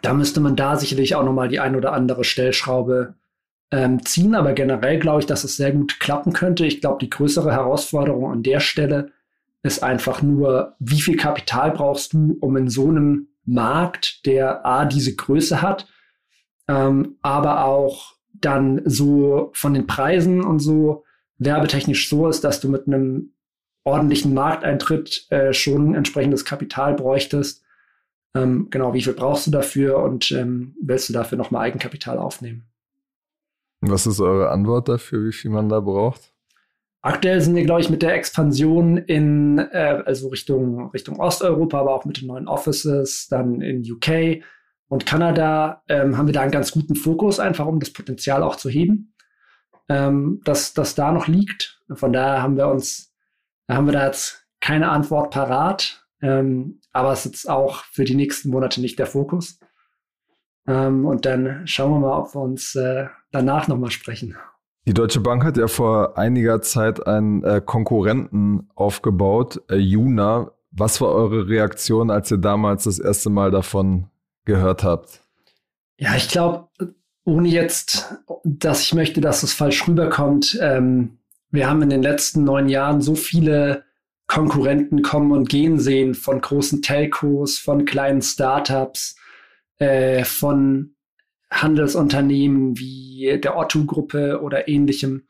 da 0.02 0.12
müsste 0.14 0.40
man 0.40 0.56
da 0.56 0.74
sicherlich 0.74 1.14
auch 1.14 1.22
nochmal 1.22 1.46
die 1.46 1.60
ein 1.60 1.76
oder 1.76 1.92
andere 1.92 2.24
Stellschraube 2.24 3.14
ähm, 3.70 4.04
ziehen. 4.04 4.34
Aber 4.34 4.52
generell 4.52 4.98
glaube 4.98 5.20
ich, 5.20 5.26
dass 5.26 5.44
es 5.44 5.56
sehr 5.56 5.70
gut 5.70 6.00
klappen 6.00 6.32
könnte. 6.32 6.66
Ich 6.66 6.80
glaube, 6.80 6.98
die 6.98 7.08
größere 7.08 7.52
Herausforderung 7.52 8.32
an 8.32 8.42
der 8.42 8.58
Stelle 8.58 9.12
ist 9.62 9.84
einfach 9.84 10.22
nur, 10.22 10.74
wie 10.80 11.00
viel 11.00 11.16
Kapital 11.16 11.70
brauchst 11.70 12.14
du, 12.14 12.36
um 12.40 12.56
in 12.56 12.68
so 12.68 12.88
einem 12.88 13.28
Markt, 13.44 14.26
der 14.26 14.66
A, 14.66 14.86
diese 14.86 15.14
Größe 15.14 15.62
hat, 15.62 15.86
ähm, 16.66 17.18
aber 17.22 17.64
auch 17.64 18.14
dann 18.32 18.82
so 18.84 19.52
von 19.54 19.72
den 19.72 19.86
Preisen 19.86 20.42
und 20.42 20.58
so 20.58 21.04
werbetechnisch 21.38 22.08
so 22.08 22.26
ist, 22.26 22.42
dass 22.42 22.58
du 22.58 22.68
mit 22.68 22.88
einem 22.88 23.34
ordentlichen 23.84 24.34
Markteintritt 24.34 25.30
äh, 25.30 25.52
schon 25.52 25.94
entsprechendes 25.94 26.44
Kapital 26.44 26.94
bräuchtest. 26.94 27.61
Ähm, 28.34 28.68
genau, 28.70 28.94
wie 28.94 29.02
viel 29.02 29.12
brauchst 29.12 29.46
du 29.46 29.50
dafür 29.50 29.98
und 29.98 30.30
ähm, 30.32 30.74
willst 30.80 31.08
du 31.08 31.12
dafür 31.12 31.36
nochmal 31.36 31.66
Eigenkapital 31.66 32.18
aufnehmen? 32.18 32.66
Was 33.82 34.06
ist 34.06 34.20
eure 34.20 34.50
Antwort 34.50 34.88
dafür, 34.88 35.26
wie 35.26 35.32
viel 35.32 35.50
man 35.50 35.68
da 35.68 35.80
braucht? 35.80 36.32
Aktuell 37.04 37.40
sind 37.40 37.56
wir, 37.56 37.64
glaube 37.64 37.80
ich, 37.80 37.90
mit 37.90 38.00
der 38.00 38.14
Expansion 38.14 38.96
in, 38.96 39.58
äh, 39.58 40.02
also 40.06 40.28
Richtung, 40.28 40.90
Richtung 40.90 41.18
Osteuropa, 41.18 41.80
aber 41.80 41.94
auch 41.94 42.04
mit 42.04 42.20
den 42.20 42.28
neuen 42.28 42.46
Offices, 42.46 43.26
dann 43.28 43.60
in 43.60 43.82
UK 43.82 44.44
und 44.86 45.04
Kanada, 45.04 45.82
ähm, 45.88 46.16
haben 46.16 46.26
wir 46.26 46.32
da 46.32 46.42
einen 46.42 46.52
ganz 46.52 46.70
guten 46.70 46.94
Fokus, 46.94 47.40
einfach 47.40 47.66
um 47.66 47.80
das 47.80 47.92
Potenzial 47.92 48.44
auch 48.44 48.54
zu 48.54 48.70
heben, 48.70 49.14
ähm, 49.88 50.40
dass 50.44 50.74
das 50.74 50.94
da 50.94 51.10
noch 51.10 51.26
liegt. 51.26 51.82
Von 51.92 52.12
daher 52.12 52.40
haben 52.40 52.56
wir 52.56 52.68
uns, 52.68 53.12
haben 53.68 53.86
wir 53.86 53.94
da 53.94 54.06
jetzt 54.06 54.46
keine 54.60 54.90
Antwort 54.90 55.32
parat, 55.32 56.06
ähm, 56.20 56.81
aber 56.92 57.12
es 57.12 57.26
ist 57.26 57.48
auch 57.48 57.84
für 57.92 58.04
die 58.04 58.14
nächsten 58.14 58.50
Monate 58.50 58.80
nicht 58.80 58.98
der 58.98 59.06
Fokus. 59.06 59.58
Ähm, 60.66 61.06
und 61.06 61.26
dann 61.26 61.66
schauen 61.66 61.92
wir 61.92 61.98
mal, 61.98 62.18
ob 62.18 62.34
wir 62.34 62.40
uns 62.40 62.74
äh, 62.74 63.06
danach 63.30 63.68
nochmal 63.68 63.90
sprechen. 63.90 64.36
Die 64.86 64.94
Deutsche 64.94 65.20
Bank 65.20 65.44
hat 65.44 65.56
ja 65.56 65.68
vor 65.68 66.18
einiger 66.18 66.60
Zeit 66.60 67.06
einen 67.06 67.44
äh, 67.44 67.60
Konkurrenten 67.64 68.68
aufgebaut, 68.74 69.62
äh, 69.70 69.76
Juna. 69.76 70.52
Was 70.70 71.00
war 71.00 71.08
eure 71.08 71.48
Reaktion, 71.48 72.10
als 72.10 72.30
ihr 72.30 72.38
damals 72.38 72.84
das 72.84 72.98
erste 72.98 73.30
Mal 73.30 73.50
davon 73.50 74.08
gehört 74.44 74.82
habt? 74.82 75.20
Ja, 75.98 76.16
ich 76.16 76.28
glaube, 76.28 76.68
ohne 77.24 77.48
jetzt, 77.48 78.16
dass 78.44 78.82
ich 78.82 78.94
möchte, 78.94 79.20
dass 79.20 79.42
es 79.42 79.52
falsch 79.52 79.86
rüberkommt, 79.86 80.58
ähm, 80.60 81.18
wir 81.50 81.68
haben 81.68 81.82
in 81.82 81.90
den 81.90 82.02
letzten 82.02 82.44
neun 82.44 82.68
Jahren 82.68 83.02
so 83.02 83.14
viele 83.14 83.84
Konkurrenten 84.32 85.02
kommen 85.02 85.30
und 85.30 85.50
gehen 85.50 85.78
sehen 85.78 86.14
von 86.14 86.40
großen 86.40 86.80
Telcos, 86.80 87.58
von 87.58 87.84
kleinen 87.84 88.22
Startups, 88.22 89.14
äh, 89.76 90.24
von 90.24 90.94
Handelsunternehmen 91.50 92.78
wie 92.78 93.38
der 93.44 93.58
Otto-Gruppe 93.58 94.40
oder 94.40 94.68
ähnlichem, 94.68 95.26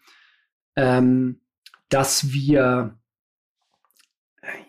ähm, 0.77 1.41
dass 1.89 2.33
wir 2.33 2.97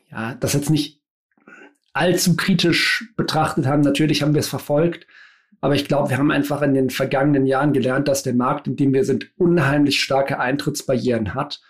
ja, 0.10 0.34
das 0.40 0.54
jetzt 0.54 0.72
nicht 0.72 1.04
allzu 1.94 2.36
kritisch 2.36 3.14
betrachtet 3.16 3.68
haben. 3.68 3.82
Natürlich 3.82 4.24
haben 4.24 4.34
wir 4.34 4.40
es 4.40 4.50
verfolgt, 4.50 5.06
aber 5.62 5.76
ich 5.76 5.88
glaube, 5.88 6.10
wir 6.10 6.18
haben 6.18 6.32
einfach 6.32 6.64
in 6.64 6.74
den 6.74 6.90
vergangenen 6.90 7.46
Jahren 7.46 7.72
gelernt, 7.72 8.08
dass 8.08 8.24
der 8.24 8.34
Markt, 8.34 8.66
in 8.66 8.78
dem 8.78 8.96
wir 8.96 9.06
sind, 9.06 9.32
unheimlich 9.38 10.02
starke 10.02 10.40
Eintrittsbarrieren 10.40 11.36
hat. 11.36 11.62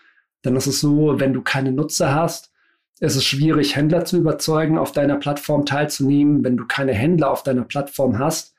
Dann 0.44 0.56
ist 0.56 0.68
es 0.68 0.80
so, 0.80 1.20
wenn 1.20 1.34
du 1.34 1.42
keine 1.42 1.74
Nutzer 1.74 2.16
hast, 2.16 2.53
ist 3.00 3.16
es 3.16 3.26
schwierig, 3.26 3.76
Händler 3.76 4.06
zu 4.06 4.18
überzeugen, 4.18 4.78
auf 4.78 4.92
deiner 4.92 5.18
Plattform 5.18 5.66
teilzunehmen. 5.66 6.44
Wenn 6.44 6.58
du 6.58 6.66
keine 6.66 6.94
Händler 6.94 7.32
auf 7.32 7.44
deiner 7.44 7.64
Plattform 7.64 8.20
hast, 8.20 8.54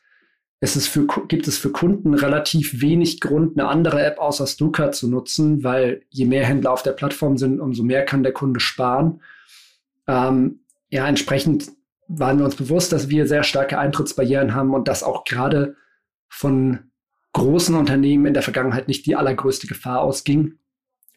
es 0.60 0.76
ist 0.76 0.88
für, 0.88 1.06
gibt 1.28 1.46
es 1.46 1.58
für 1.58 1.70
Kunden 1.70 2.14
relativ 2.14 2.80
wenig 2.80 3.20
Grund, 3.20 3.58
eine 3.58 3.68
andere 3.68 4.02
App 4.02 4.18
außer 4.18 4.46
Stuka 4.46 4.92
zu 4.92 5.08
nutzen, 5.08 5.62
weil 5.62 6.02
je 6.08 6.24
mehr 6.24 6.46
Händler 6.46 6.72
auf 6.72 6.82
der 6.82 6.92
Plattform 6.92 7.36
sind, 7.36 7.60
umso 7.60 7.82
mehr 7.82 8.04
kann 8.04 8.22
der 8.22 8.32
Kunde 8.32 8.60
sparen. 8.60 9.20
Ähm, 10.06 10.60
ja, 10.88 11.06
entsprechend 11.06 11.70
waren 12.08 12.38
wir 12.38 12.44
uns 12.44 12.56
bewusst, 12.56 12.92
dass 12.92 13.10
wir 13.10 13.26
sehr 13.26 13.42
starke 13.42 13.78
Eintrittsbarrieren 13.78 14.54
haben 14.54 14.72
und 14.72 14.88
dass 14.88 15.02
auch 15.02 15.24
gerade 15.24 15.76
von 16.28 16.90
großen 17.32 17.74
Unternehmen 17.74 18.26
in 18.26 18.34
der 18.34 18.42
Vergangenheit 18.42 18.88
nicht 18.88 19.04
die 19.06 19.16
allergrößte 19.16 19.66
Gefahr 19.66 20.00
ausging. 20.00 20.54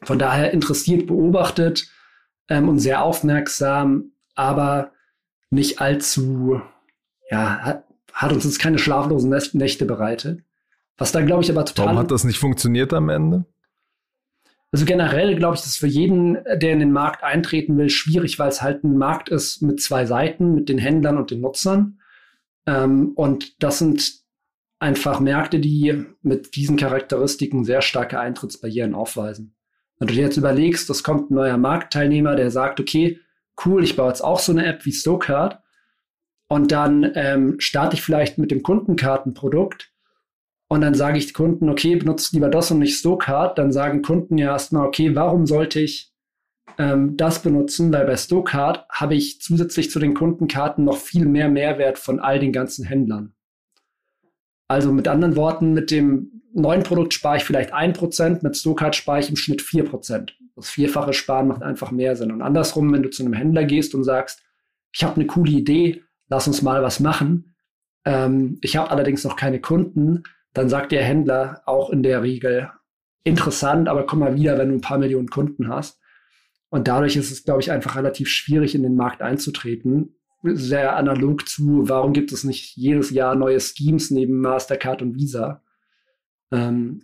Von 0.04 0.20
daher 0.20 0.52
interessiert 0.52 1.08
beobachtet 1.08 1.90
ähm, 2.50 2.70
und 2.70 2.80
sehr 2.80 3.04
aufmerksam, 3.04 4.12
aber 4.36 4.92
nicht 5.50 5.82
allzu, 5.82 6.62
ja, 7.30 7.84
hat 8.14 8.34
uns 8.34 8.44
jetzt 8.44 8.60
keine 8.60 8.80
schlaflosen 8.80 9.30
Nächte 9.54 9.86
bereitet. 9.86 10.42
Was 10.98 11.12
da, 11.12 11.22
glaube 11.22 11.44
ich, 11.44 11.52
aber 11.52 11.66
total. 11.66 11.86
Warum 11.86 12.00
hat 12.00 12.12
das 12.12 12.24
nicht 12.24 12.40
funktioniert 12.40 12.94
am 12.94 13.10
Ende? 13.10 13.46
Also 14.72 14.86
generell 14.86 15.36
glaube 15.36 15.56
ich, 15.56 15.62
das 15.62 15.72
ist 15.72 15.78
für 15.78 15.88
jeden, 15.88 16.34
der 16.34 16.74
in 16.74 16.80
den 16.80 16.92
Markt 16.92 17.24
eintreten 17.24 17.78
will, 17.78 17.90
schwierig, 17.90 18.38
weil 18.38 18.50
es 18.50 18.62
halt 18.62 18.84
ein 18.84 18.98
Markt 18.98 19.30
ist 19.30 19.62
mit 19.62 19.82
zwei 19.82 20.06
Seiten, 20.06 20.56
mit 20.56 20.70
den 20.70 20.78
Händlern 20.78 21.18
und 21.18 21.32
den 21.32 21.42
Nutzern. 21.42 22.00
Ähm, 22.66 23.14
und 23.16 23.62
das 23.64 23.80
sind 23.80 24.22
einfach 24.80 25.20
Märkte, 25.20 25.60
die 25.60 26.06
mit 26.22 26.56
diesen 26.56 26.78
Charakteristiken 26.78 27.64
sehr 27.64 27.82
starke 27.82 28.20
Eintrittsbarrieren 28.20 28.94
aufweisen. 28.94 29.56
Wenn 30.00 30.08
du 30.08 30.14
dir 30.14 30.24
jetzt 30.24 30.38
überlegst, 30.38 30.90
es 30.90 31.04
kommt 31.04 31.32
ein 31.32 31.36
neuer 31.36 31.58
Marktteilnehmer, 31.58 32.36
der 32.36 32.52
sagt, 32.52 32.80
okay, 32.80 33.20
cool, 33.66 33.84
ich 33.84 33.96
baue 33.96 34.10
jetzt 34.10 34.24
auch 34.24 34.40
so 34.40 34.52
eine 34.52 34.66
App 34.66 34.86
wie 34.86 34.92
Stokart 34.92 35.62
und 36.50 36.72
dann 36.72 37.12
ähm, 37.16 37.56
starte 37.60 37.96
ich 37.96 38.02
vielleicht 38.02 38.38
mit 38.38 38.52
dem 38.52 38.64
Kundenkartenprodukt 38.64 39.92
und 40.70 40.82
dann 40.82 40.94
sage 40.94 41.18
ich 41.18 41.34
Kunden, 41.34 41.70
okay, 41.70 41.96
benutzt 41.96 42.34
lieber 42.34 42.50
das 42.50 42.72
und 42.72 42.80
nicht 42.80 42.98
Stokart. 42.98 43.58
Dann 43.58 43.72
sagen 43.72 44.02
Kunden 44.02 44.38
ja 44.38 44.52
erstmal, 44.52 44.86
okay, 44.86 45.16
warum 45.16 45.46
sollte 45.46 45.80
ich 45.80 46.12
ähm, 46.78 47.16
das 47.16 47.42
benutzen? 47.42 47.92
Weil 47.94 48.06
bei 48.06 48.18
Stokart 48.18 48.86
habe 48.90 49.16
ich 49.16 49.42
zusätzlich 49.42 49.90
zu 49.90 50.00
den 50.00 50.14
Kundenkarten 50.14 50.84
noch 50.84 50.98
viel 50.98 51.26
mehr 51.26 51.50
Mehrwert 51.50 51.98
von 51.98 52.20
all 52.20 52.40
den 52.40 52.52
ganzen 52.52 52.86
Händlern. 52.86 53.34
Also 54.68 54.92
mit 54.92 55.08
anderen 55.08 55.38
Worten, 55.38 55.74
mit 55.74 55.90
dem 55.90 56.42
neuen 56.62 56.84
Produkt 56.84 57.14
spare 57.14 57.38
ich 57.38 57.44
vielleicht 57.44 57.74
ein 57.74 57.94
Prozent, 57.94 58.44
mit 58.44 58.58
Stokart 58.58 58.96
spare 58.96 59.20
ich 59.20 59.30
im 59.30 59.36
Schnitt 59.36 59.62
vier 59.62 59.86
Prozent. 59.86 60.38
Das 60.56 60.70
vierfache 60.70 61.14
Sparen 61.14 61.48
macht 61.48 61.62
einfach 61.62 61.92
mehr 61.92 62.16
Sinn. 62.16 62.32
Und 62.32 62.42
andersrum, 62.42 62.92
wenn 62.92 63.04
du 63.04 63.10
zu 63.10 63.24
einem 63.24 63.34
Händler 63.34 63.64
gehst 63.64 63.94
und 63.94 64.04
sagst, 64.04 64.42
ich 64.92 65.04
habe 65.04 65.16
eine 65.16 65.28
coole 65.28 65.52
Idee, 65.52 66.04
lass 66.30 66.48
uns 66.48 66.62
mal 66.62 66.82
was 66.82 67.00
machen. 67.00 67.56
Ähm, 68.06 68.58
ich 68.62 68.76
habe 68.76 68.90
allerdings 68.90 69.24
noch 69.24 69.36
keine 69.36 69.62
Kunden. 69.62 70.24
Dann 70.54 70.70
sagt 70.70 70.92
der 70.92 71.04
Händler 71.04 71.62
auch 71.66 71.92
in 71.92 72.02
der 72.02 72.24
Regel, 72.24 72.72
interessant, 73.24 73.88
aber 73.88 74.06
komm 74.06 74.20
mal 74.20 74.36
wieder, 74.36 74.58
wenn 74.58 74.70
du 74.70 74.76
ein 74.76 74.82
paar 74.82 74.98
Millionen 74.98 75.30
Kunden 75.30 75.68
hast. 75.68 76.00
Und 76.70 76.88
dadurch 76.88 77.16
ist 77.16 77.32
es, 77.32 77.44
glaube 77.44 77.62
ich, 77.62 77.72
einfach 77.72 77.96
relativ 77.96 78.30
schwierig, 78.30 78.74
in 78.74 78.84
den 78.84 78.96
Markt 78.96 79.22
einzutreten. 79.22 80.16
Sehr 80.44 80.96
analog 80.96 81.48
zu, 81.48 81.88
warum 81.88 82.14
gibt 82.14 82.32
es 82.32 82.44
nicht 82.44 82.76
jedes 82.76 83.12
Jahr 83.12 83.36
neue 83.36 83.60
Schemes 83.60 84.12
neben 84.12 84.40
Mastercard 84.40 85.02
und 85.02 85.16
Visa? 85.16 85.62
Ähm, 86.52 87.04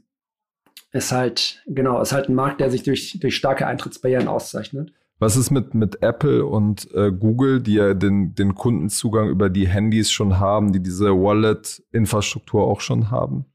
ist 0.91 1.11
halt, 1.11 1.63
genau, 1.65 2.01
ist 2.01 2.13
halt 2.13 2.29
ein 2.29 2.35
Markt, 2.35 2.61
der 2.61 2.69
sich 2.69 2.83
durch, 2.83 3.17
durch 3.19 3.35
starke 3.35 3.65
Eintrittsbarrieren 3.65 4.27
auszeichnet. 4.27 4.93
Was 5.19 5.35
ist 5.35 5.51
mit, 5.51 5.73
mit 5.73 6.03
Apple 6.03 6.45
und 6.45 6.91
äh, 6.93 7.11
Google, 7.11 7.61
die 7.61 7.75
ja 7.75 7.93
den, 7.93 8.35
den 8.35 8.55
Kundenzugang 8.55 9.29
über 9.29 9.49
die 9.49 9.67
Handys 9.67 10.11
schon 10.11 10.39
haben, 10.39 10.73
die 10.73 10.81
diese 10.81 11.11
Wallet-Infrastruktur 11.11 12.63
auch 12.63 12.81
schon 12.81 13.09
haben? 13.09 13.45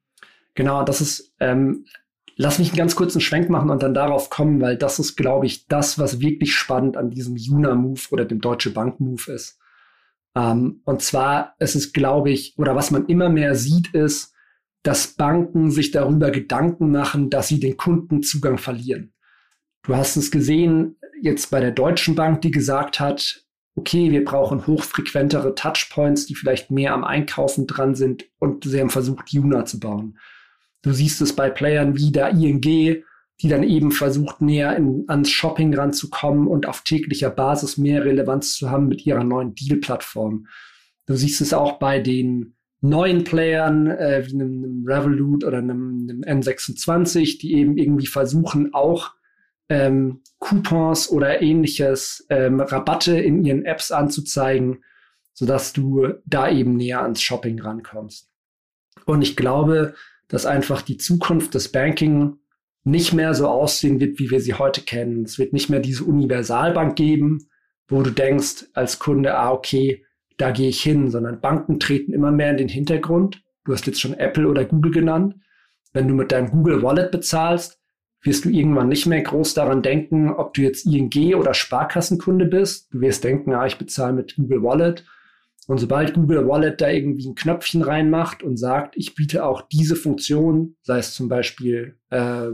Genau, 0.55 0.83
das 0.83 1.01
ist 1.01 1.35
ähm, 1.38 1.85
lass 2.38 2.59
mich 2.59 2.68
einen 2.68 2.79
ganz 2.79 2.96
kurzen 2.96 3.20
Schwenk 3.20 3.51
machen 3.51 3.68
und 3.68 3.83
dann 3.83 3.92
darauf 3.92 4.31
kommen, 4.31 4.61
weil 4.61 4.77
das 4.77 4.98
ist, 4.98 5.16
glaube 5.16 5.44
ich, 5.44 5.66
das, 5.66 5.98
was 5.98 6.20
wirklich 6.20 6.55
spannend 6.55 6.96
an 6.96 7.11
diesem 7.11 7.37
Juna-Move 7.37 8.01
oder 8.12 8.24
dem 8.24 8.40
Deutsche 8.40 8.70
Bank-Move 8.70 9.31
ist. 9.33 9.59
Ähm, 10.35 10.81
und 10.85 11.03
zwar 11.03 11.55
ist 11.59 11.74
es, 11.74 11.92
glaube 11.92 12.31
ich, 12.31 12.55
oder 12.57 12.74
was 12.77 12.90
man 12.90 13.07
immer 13.07 13.29
mehr 13.29 13.55
sieht, 13.57 13.88
ist, 13.88 14.33
dass 14.88 15.09
Banken 15.09 15.70
sich 15.70 15.90
darüber 15.90 16.31
Gedanken 16.31 16.90
machen, 16.90 17.29
dass 17.29 17.48
sie 17.48 17.61
den 17.61 17.77
Kundenzugang 17.77 18.57
verlieren. 18.57 19.12
Du 19.83 19.94
hast 19.94 20.16
es 20.16 20.31
gesehen 20.31 20.96
jetzt 21.20 21.51
bei 21.51 21.61
der 21.61 21.72
Deutschen 21.72 22.14
Bank, 22.14 22.40
die 22.40 22.51
gesagt 22.51 22.98
hat, 22.98 23.44
okay, 23.74 24.11
wir 24.11 24.24
brauchen 24.24 24.66
hochfrequentere 24.66 25.55
Touchpoints, 25.55 26.24
die 26.24 26.35
vielleicht 26.35 26.70
mehr 26.70 26.94
am 26.94 27.05
Einkaufen 27.05 27.66
dran 27.66 27.94
sind 27.96 28.31
und 28.38 28.64
sie 28.64 28.81
haben 28.81 28.88
versucht, 28.88 29.29
Juna 29.29 29.66
zu 29.66 29.79
bauen. 29.79 30.16
Du 30.81 30.92
siehst 30.92 31.20
es 31.20 31.37
bei 31.37 31.51
Playern 31.51 31.94
wie 31.98 32.11
der 32.11 32.31
ING, 32.31 32.62
die 32.62 33.05
dann 33.42 33.64
eben 33.64 33.92
versucht, 33.92 34.40
näher 34.40 34.74
in, 34.74 35.05
ans 35.09 35.31
Shopping 35.31 35.74
ranzukommen 35.74 36.48
und 36.48 36.64
auf 36.64 36.81
täglicher 36.81 37.29
Basis 37.29 37.77
mehr 37.77 38.07
Relevanz 38.07 38.55
zu 38.55 38.70
haben 38.70 38.88
mit 38.88 39.05
ihrer 39.05 39.22
neuen 39.22 39.55
Deal-Plattform. 39.55 40.46
Du 41.05 41.14
siehst 41.14 41.42
es 41.42 41.53
auch 41.53 41.79
bei 41.79 42.01
den 42.01 42.55
neuen 42.80 43.24
Playern 43.24 43.88
äh, 43.88 44.24
wie 44.26 44.34
einem, 44.34 44.64
einem 44.64 44.84
Revolut 44.86 45.44
oder 45.44 45.58
einem, 45.58 46.06
einem 46.08 46.40
N26, 46.40 47.40
die 47.40 47.54
eben 47.54 47.76
irgendwie 47.76 48.06
versuchen, 48.06 48.72
auch 48.74 49.14
ähm, 49.68 50.22
Coupons 50.38 51.10
oder 51.10 51.42
ähnliches 51.42 52.26
ähm, 52.30 52.60
Rabatte 52.60 53.18
in 53.18 53.44
ihren 53.44 53.64
Apps 53.64 53.90
anzuzeigen, 53.90 54.84
sodass 55.34 55.72
du 55.72 56.08
da 56.24 56.50
eben 56.50 56.76
näher 56.76 57.02
ans 57.02 57.20
Shopping 57.20 57.60
rankommst. 57.60 58.30
Und 59.04 59.22
ich 59.22 59.36
glaube, 59.36 59.94
dass 60.28 60.46
einfach 60.46 60.82
die 60.82 60.96
Zukunft 60.96 61.54
des 61.54 61.72
Banking 61.72 62.38
nicht 62.84 63.12
mehr 63.12 63.34
so 63.34 63.48
aussehen 63.48 64.00
wird, 64.00 64.18
wie 64.18 64.30
wir 64.30 64.40
sie 64.40 64.54
heute 64.54 64.82
kennen. 64.82 65.24
Es 65.24 65.38
wird 65.38 65.52
nicht 65.52 65.68
mehr 65.68 65.80
diese 65.80 66.04
Universalbank 66.04 66.96
geben, 66.96 67.48
wo 67.88 68.02
du 68.02 68.10
denkst 68.10 68.66
als 68.74 68.98
Kunde, 68.98 69.36
ah, 69.36 69.50
okay, 69.50 70.04
da 70.38 70.53
gehe 70.53 70.68
ich 70.68 70.83
hin, 70.83 71.11
sondern 71.11 71.40
Banken 71.40 71.79
treten 71.79 72.12
immer 72.12 72.33
mehr 72.33 72.51
in 72.51 72.57
den 72.57 72.68
Hintergrund. 72.68 73.42
Du 73.64 73.72
hast 73.72 73.87
jetzt 73.87 74.01
schon 74.01 74.14
Apple 74.14 74.48
oder 74.48 74.64
Google 74.64 74.92
genannt. 74.92 75.35
Wenn 75.92 76.09
du 76.09 76.14
mit 76.14 76.33
deinem 76.33 76.51
Google 76.51 76.83
Wallet 76.83 77.11
bezahlst, 77.11 77.81
wirst 78.22 78.44
du 78.44 78.48
irgendwann 78.48 78.88
nicht 78.88 79.07
mehr 79.07 79.20
groß 79.20 79.55
daran 79.55 79.83
denken, 79.83 80.31
ob 80.31 80.55
du 80.55 80.62
jetzt 80.62 80.87
ING 80.87 81.35
oder 81.35 81.55
Sparkassenkunde 81.55 82.46
bist. 82.46 82.92
Du 82.92 83.01
wirst 83.01 83.24
denken, 83.24 83.53
ah, 83.53 83.66
ich 83.66 83.79
bezahle 83.79 84.12
mit 84.12 84.37
Google 84.37 84.62
Wallet. 84.62 85.05
Und 85.66 85.79
sobald 85.79 86.14
Google 86.14 86.48
Wallet 86.48 86.81
da 86.81 86.88
irgendwie 86.88 87.29
ein 87.29 87.35
Knöpfchen 87.35 87.83
reinmacht 87.83 88.42
und 88.42 88.57
sagt, 88.57 88.96
ich 88.96 89.14
biete 89.14 89.44
auch 89.44 89.62
diese 89.62 89.96
Funktion, 89.96 90.77
sei 90.83 90.98
es 90.98 91.14
zum 91.14 91.29
Beispiel 91.29 91.98
äh, 92.11 92.48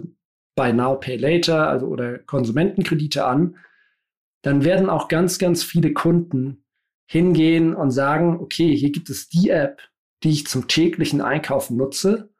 Buy 0.56 0.72
Now, 0.72 0.96
Pay 0.96 1.16
Later, 1.16 1.68
also 1.68 1.86
oder 1.86 2.18
Konsumentenkredite 2.18 3.24
an, 3.24 3.56
dann 4.42 4.64
werden 4.64 4.90
auch 4.90 5.08
ganz, 5.08 5.38
ganz 5.38 5.62
viele 5.62 5.92
Kunden 5.92 6.63
hingehen 7.14 7.76
und 7.76 7.92
sagen, 7.92 8.40
okay, 8.40 8.76
hier 8.76 8.90
gibt 8.90 9.08
es 9.08 9.28
die 9.28 9.48
App, 9.48 9.80
die 10.24 10.30
ich 10.30 10.48
zum 10.48 10.66
täglichen 10.66 11.20
Einkaufen 11.20 11.76
nutze. 11.76 12.30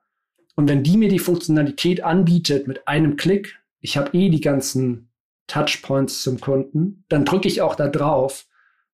Und 0.56 0.68
wenn 0.68 0.82
die 0.82 0.96
mir 0.96 1.08
die 1.08 1.20
Funktionalität 1.20 2.02
anbietet 2.02 2.66
mit 2.66 2.88
einem 2.88 3.14
Klick, 3.14 3.56
ich 3.80 3.96
habe 3.96 4.10
eh 4.18 4.30
die 4.30 4.40
ganzen 4.40 5.12
Touchpoints 5.46 6.22
zum 6.22 6.40
Kunden, 6.40 7.04
dann 7.08 7.24
drücke 7.24 7.46
ich 7.46 7.62
auch 7.62 7.76
da 7.76 7.86
drauf 7.86 8.46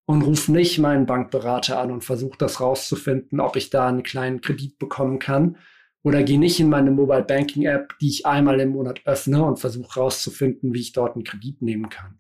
und 0.05 0.21
rufe 0.21 0.53
nicht 0.53 0.79
meinen 0.79 1.07
Bankberater 1.07 1.81
an 1.81 1.91
und 1.91 2.05
versuche 2.05 2.37
das 2.37 2.61
rauszufinden, 2.61 3.41
ob 3.41 3.57
ich 3.57 3.71
da 3.71 3.89
einen 3.89 4.03
kleinen 4.03 4.43
Kredit 4.43 4.79
bekommen 4.79 5.19
kann, 5.19 5.57
oder 6.03 6.23
gehe 6.23 6.39
nicht 6.39 6.61
in 6.61 6.69
meine 6.69 6.91
Mobile 6.91 7.25
Banking 7.25 7.65
App, 7.65 7.95
die 8.01 8.09
ich 8.09 8.27
einmal 8.27 8.61
im 8.61 8.71
Monat 8.71 9.01
öffne 9.07 9.45
und 9.45 9.59
versuche 9.59 9.99
rauszufinden, 9.99 10.75
wie 10.75 10.81
ich 10.81 10.93
dort 10.93 11.15
einen 11.15 11.25
Kredit 11.25 11.63
nehmen 11.63 11.89
kann. 11.89 12.20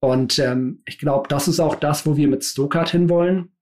Und 0.00 0.38
ähm, 0.38 0.82
ich 0.86 0.98
glaube, 0.98 1.28
das 1.28 1.48
ist 1.48 1.60
auch 1.60 1.74
das, 1.74 2.06
wo 2.06 2.16
wir 2.16 2.28
mit 2.28 2.44
Stokart 2.44 2.90
hinwollen, 2.90 3.56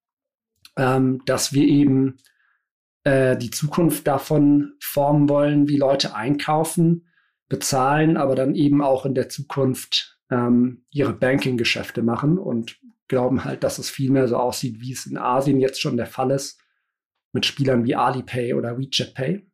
ähm, 0.76 1.22
dass 1.26 1.52
wir 1.52 1.66
eben 1.66 2.18
äh, 3.04 3.36
die 3.36 3.50
Zukunft 3.50 4.06
davon 4.06 4.74
formen 4.80 5.28
wollen, 5.28 5.68
wie 5.68 5.76
Leute 5.76 6.14
einkaufen, 6.14 7.08
bezahlen, 7.48 8.16
aber 8.16 8.34
dann 8.34 8.54
eben 8.54 8.82
auch 8.82 9.06
in 9.06 9.14
der 9.14 9.28
Zukunft 9.28 10.18
ähm, 10.30 10.84
ihre 10.90 11.12
Banking-Geschäfte 11.12 12.02
machen 12.02 12.38
und 12.38 12.80
glauben 13.08 13.44
halt, 13.44 13.62
dass 13.62 13.78
es 13.78 13.90
viel 13.90 14.10
mehr 14.10 14.28
so 14.28 14.36
aussieht, 14.36 14.80
wie 14.80 14.92
es 14.92 15.06
in 15.06 15.18
Asien 15.18 15.60
jetzt 15.60 15.80
schon 15.80 15.96
der 15.96 16.06
Fall 16.06 16.30
ist, 16.30 16.60
mit 17.32 17.46
Spielern 17.46 17.84
wie 17.84 17.94
Alipay 17.94 18.54
oder 18.54 18.78
WeChat 18.78 19.14
Pay. 19.14 19.46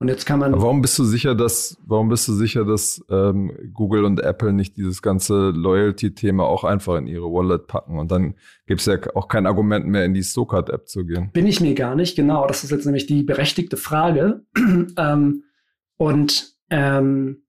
Und 0.00 0.08
jetzt 0.08 0.24
kann 0.24 0.40
man. 0.40 0.54
Aber 0.54 0.62
warum 0.62 0.80
bist 0.80 0.98
du 0.98 1.04
sicher, 1.04 1.34
dass, 1.34 1.76
warum 1.86 2.08
bist 2.08 2.26
du 2.26 2.32
sicher, 2.32 2.64
dass 2.64 3.04
ähm, 3.10 3.52
Google 3.74 4.06
und 4.06 4.18
Apple 4.20 4.54
nicht 4.54 4.78
dieses 4.78 5.02
ganze 5.02 5.50
Loyalty-Thema 5.50 6.42
auch 6.42 6.64
einfach 6.64 6.96
in 6.96 7.06
ihre 7.06 7.30
Wallet 7.30 7.66
packen? 7.66 7.98
Und 7.98 8.10
dann 8.10 8.34
gibt 8.66 8.80
es 8.80 8.86
ja 8.86 8.96
auch 9.14 9.28
kein 9.28 9.46
Argument 9.46 9.86
mehr, 9.86 10.06
in 10.06 10.14
die 10.14 10.22
Stokart-App 10.22 10.88
zu 10.88 11.04
gehen. 11.04 11.30
Bin 11.32 11.46
ich 11.46 11.60
mir 11.60 11.74
gar 11.74 11.94
nicht, 11.94 12.16
genau. 12.16 12.46
Das 12.46 12.64
ist 12.64 12.70
jetzt 12.70 12.86
nämlich 12.86 13.06
die 13.06 13.22
berechtigte 13.22 13.76
Frage. 13.76 14.42
ähm, 14.96 15.44
und 15.98 16.54
ähm, 16.70 17.42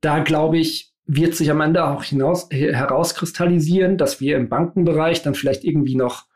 da 0.00 0.20
glaube 0.20 0.58
ich, 0.58 0.94
wird 1.06 1.34
sich 1.34 1.50
am 1.50 1.60
Ende 1.60 1.84
auch 1.84 2.04
hinaus, 2.04 2.48
herauskristallisieren, 2.52 3.98
dass 3.98 4.20
wir 4.20 4.36
im 4.36 4.48
Bankenbereich 4.48 5.22
dann 5.22 5.34
vielleicht 5.34 5.64
irgendwie 5.64 5.96
noch 5.96 6.26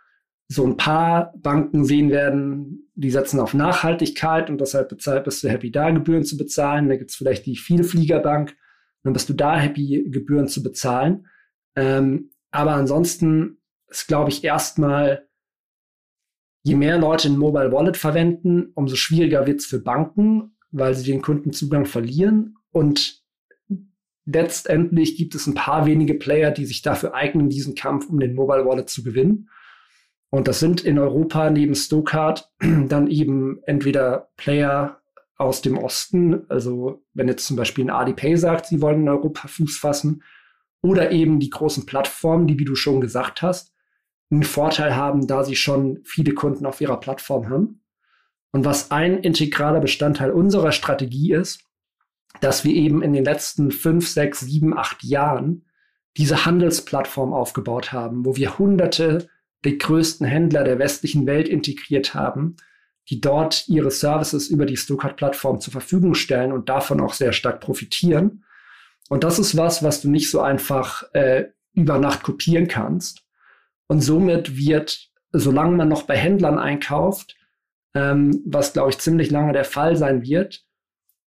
so 0.48 0.66
ein 0.66 0.76
paar 0.76 1.32
Banken 1.36 1.84
sehen 1.84 2.10
werden, 2.10 2.87
die 2.98 3.10
setzen 3.12 3.38
auf 3.38 3.54
Nachhaltigkeit 3.54 4.50
und 4.50 4.60
deshalb 4.60 4.88
bezahlt, 4.88 5.22
bist 5.22 5.44
du 5.44 5.48
happy, 5.48 5.70
da 5.70 5.90
Gebühren 5.90 6.24
zu 6.24 6.36
bezahlen. 6.36 6.88
Da 6.88 6.96
gibt's 6.96 7.14
vielleicht 7.14 7.46
die 7.46 7.56
Vielfliegerbank, 7.56 8.56
dann 9.04 9.12
bist 9.12 9.28
du 9.28 9.34
da 9.34 9.56
happy, 9.56 10.08
Gebühren 10.10 10.48
zu 10.48 10.64
bezahlen. 10.64 11.28
Ähm, 11.76 12.32
aber 12.50 12.72
ansonsten 12.72 13.58
ist, 13.86 14.08
glaube 14.08 14.30
ich, 14.30 14.42
erstmal, 14.42 15.28
je 16.64 16.74
mehr 16.74 16.98
Leute 16.98 17.28
ein 17.28 17.38
Mobile 17.38 17.70
Wallet 17.70 17.96
verwenden, 17.96 18.72
umso 18.74 18.96
schwieriger 18.96 19.46
wird's 19.46 19.66
für 19.66 19.78
Banken, 19.78 20.56
weil 20.72 20.94
sie 20.96 21.08
den 21.08 21.22
Kundenzugang 21.22 21.86
verlieren. 21.86 22.56
Und 22.72 23.22
letztendlich 24.24 25.16
gibt 25.16 25.36
es 25.36 25.46
ein 25.46 25.54
paar 25.54 25.86
wenige 25.86 26.14
Player, 26.14 26.50
die 26.50 26.66
sich 26.66 26.82
dafür 26.82 27.14
eignen, 27.14 27.48
diesen 27.48 27.76
Kampf 27.76 28.08
um 28.08 28.18
den 28.18 28.34
Mobile 28.34 28.66
Wallet 28.66 28.88
zu 28.88 29.04
gewinnen. 29.04 29.48
Und 30.30 30.46
das 30.46 30.60
sind 30.60 30.82
in 30.82 30.98
Europa 30.98 31.50
neben 31.50 31.74
Stokart 31.74 32.50
dann 32.60 33.08
eben 33.08 33.60
entweder 33.64 34.30
Player 34.36 35.00
aus 35.36 35.62
dem 35.62 35.78
Osten, 35.78 36.44
also 36.48 37.02
wenn 37.14 37.28
jetzt 37.28 37.46
zum 37.46 37.56
Beispiel 37.56 37.84
ein 37.84 37.90
Alipay 37.90 38.36
sagt, 38.36 38.66
sie 38.66 38.82
wollen 38.82 39.02
in 39.02 39.08
Europa 39.08 39.46
Fuß 39.48 39.78
fassen, 39.78 40.22
oder 40.82 41.10
eben 41.10 41.40
die 41.40 41.50
großen 41.50 41.86
Plattformen, 41.86 42.46
die, 42.46 42.58
wie 42.58 42.64
du 42.64 42.74
schon 42.74 43.00
gesagt 43.00 43.42
hast, 43.42 43.72
einen 44.30 44.42
Vorteil 44.42 44.94
haben, 44.94 45.26
da 45.26 45.44
sie 45.44 45.56
schon 45.56 46.00
viele 46.04 46.34
Kunden 46.34 46.66
auf 46.66 46.80
ihrer 46.80 47.00
Plattform 47.00 47.48
haben. 47.48 47.82
Und 48.52 48.64
was 48.64 48.90
ein 48.90 49.18
integraler 49.18 49.80
Bestandteil 49.80 50.30
unserer 50.30 50.72
Strategie 50.72 51.32
ist, 51.32 51.64
dass 52.40 52.64
wir 52.64 52.74
eben 52.74 53.02
in 53.02 53.12
den 53.12 53.24
letzten 53.24 53.70
fünf, 53.70 54.08
sechs, 54.08 54.40
sieben, 54.40 54.76
acht 54.76 55.02
Jahren 55.02 55.64
diese 56.16 56.44
Handelsplattform 56.44 57.32
aufgebaut 57.32 57.92
haben, 57.92 58.24
wo 58.24 58.36
wir 58.36 58.58
hunderte 58.58 59.28
die 59.64 59.78
größten 59.78 60.26
Händler 60.26 60.64
der 60.64 60.78
westlichen 60.78 61.26
Welt 61.26 61.48
integriert 61.48 62.14
haben, 62.14 62.56
die 63.08 63.20
dort 63.20 63.68
ihre 63.68 63.90
Services 63.90 64.48
über 64.48 64.66
die 64.66 64.76
Stokart-Plattform 64.76 65.60
zur 65.60 65.72
Verfügung 65.72 66.14
stellen 66.14 66.52
und 66.52 66.68
davon 66.68 67.00
auch 67.00 67.14
sehr 67.14 67.32
stark 67.32 67.60
profitieren. 67.60 68.44
Und 69.08 69.24
das 69.24 69.38
ist 69.38 69.56
was, 69.56 69.82
was 69.82 70.02
du 70.02 70.10
nicht 70.10 70.30
so 70.30 70.40
einfach 70.40 71.04
äh, 71.14 71.46
über 71.72 71.98
Nacht 71.98 72.22
kopieren 72.22 72.68
kannst. 72.68 73.24
Und 73.86 74.02
somit 74.02 74.56
wird, 74.56 75.10
solange 75.32 75.76
man 75.76 75.88
noch 75.88 76.02
bei 76.02 76.16
Händlern 76.16 76.58
einkauft, 76.58 77.36
ähm, 77.94 78.42
was 78.44 78.74
glaube 78.74 78.90
ich 78.90 78.98
ziemlich 78.98 79.30
lange 79.30 79.54
der 79.54 79.64
Fall 79.64 79.96
sein 79.96 80.22
wird, 80.22 80.64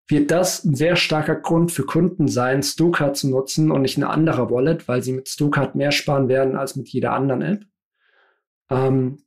wird 0.07 0.29
das 0.29 0.63
ein 0.63 0.75
sehr 0.75 0.95
starker 0.95 1.35
Grund 1.35 1.71
für 1.71 1.85
Kunden 1.85 2.27
sein, 2.27 2.61
Stokart 2.61 3.17
zu 3.17 3.29
nutzen 3.29 3.71
und 3.71 3.81
nicht 3.81 3.97
eine 3.97 4.09
andere 4.09 4.51
Wallet, 4.51 4.87
weil 4.87 5.01
sie 5.01 5.13
mit 5.13 5.29
Stokart 5.29 5.73
mehr 5.73 5.91
sparen 5.91 6.27
werden 6.27 6.55
als 6.55 6.75
mit 6.75 6.89
jeder 6.89 7.13
anderen 7.13 7.41
App. 7.41 7.65
Ähm, 8.71 9.17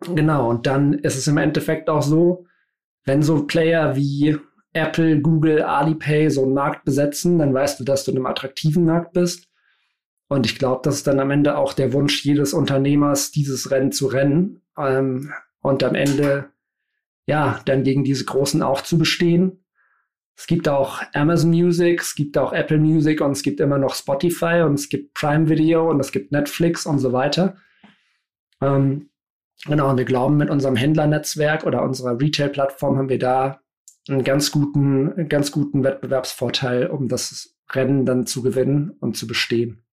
genau, 0.00 0.50
und 0.50 0.66
dann 0.66 0.92
ist 0.94 1.16
es 1.16 1.26
im 1.28 1.38
Endeffekt 1.38 1.88
auch 1.88 2.02
so, 2.02 2.46
wenn 3.04 3.22
so 3.22 3.46
Player 3.46 3.96
wie 3.96 4.36
Apple, 4.72 5.20
Google, 5.20 5.62
Alipay 5.62 6.28
so 6.30 6.42
einen 6.42 6.54
Markt 6.54 6.84
besetzen, 6.84 7.38
dann 7.38 7.54
weißt 7.54 7.80
du, 7.80 7.84
dass 7.84 8.04
du 8.04 8.10
in 8.10 8.18
einem 8.18 8.26
attraktiven 8.26 8.84
Markt 8.84 9.12
bist. 9.12 9.48
Und 10.28 10.46
ich 10.46 10.58
glaube, 10.58 10.80
das 10.84 10.96
ist 10.96 11.06
dann 11.06 11.20
am 11.20 11.30
Ende 11.30 11.58
auch 11.58 11.74
der 11.74 11.92
Wunsch 11.92 12.24
jedes 12.24 12.54
Unternehmers, 12.54 13.32
dieses 13.32 13.70
Rennen 13.70 13.92
zu 13.92 14.06
rennen 14.06 14.62
ähm, 14.78 15.32
und 15.60 15.84
am 15.84 15.94
Ende 15.94 16.48
ja 17.26 17.60
dann 17.66 17.84
gegen 17.84 18.02
diese 18.02 18.24
Großen 18.24 18.62
auch 18.62 18.80
zu 18.80 18.98
bestehen. 18.98 19.64
Es 20.34 20.46
gibt 20.46 20.68
auch 20.68 21.02
Amazon 21.12 21.50
Music, 21.50 22.00
es 22.00 22.14
gibt 22.14 22.38
auch 22.38 22.54
Apple 22.54 22.78
Music 22.78 23.20
und 23.20 23.32
es 23.32 23.42
gibt 23.42 23.60
immer 23.60 23.76
noch 23.76 23.94
Spotify 23.94 24.62
und 24.62 24.74
es 24.74 24.88
gibt 24.88 25.12
Prime 25.12 25.50
Video 25.50 25.90
und 25.90 26.00
es 26.00 26.10
gibt 26.10 26.32
Netflix 26.32 26.86
und 26.86 26.98
so 26.98 27.12
weiter. 27.12 27.56
Ähm, 28.62 29.10
genau, 29.66 29.90
und 29.90 29.98
wir 29.98 30.04
glauben, 30.04 30.36
mit 30.36 30.48
unserem 30.48 30.76
Händlernetzwerk 30.76 31.64
oder 31.66 31.82
unserer 31.82 32.18
Retail-Plattform 32.18 32.96
haben 32.96 33.08
wir 33.08 33.18
da 33.18 33.60
einen 34.08 34.24
ganz 34.24 34.50
guten, 34.50 35.28
ganz 35.28 35.52
guten 35.52 35.84
Wettbewerbsvorteil, 35.84 36.86
um 36.86 37.08
das 37.08 37.56
Rennen 37.70 38.06
dann 38.06 38.26
zu 38.26 38.42
gewinnen 38.42 38.92
und 39.00 39.16
zu 39.16 39.26
bestehen. 39.26 39.84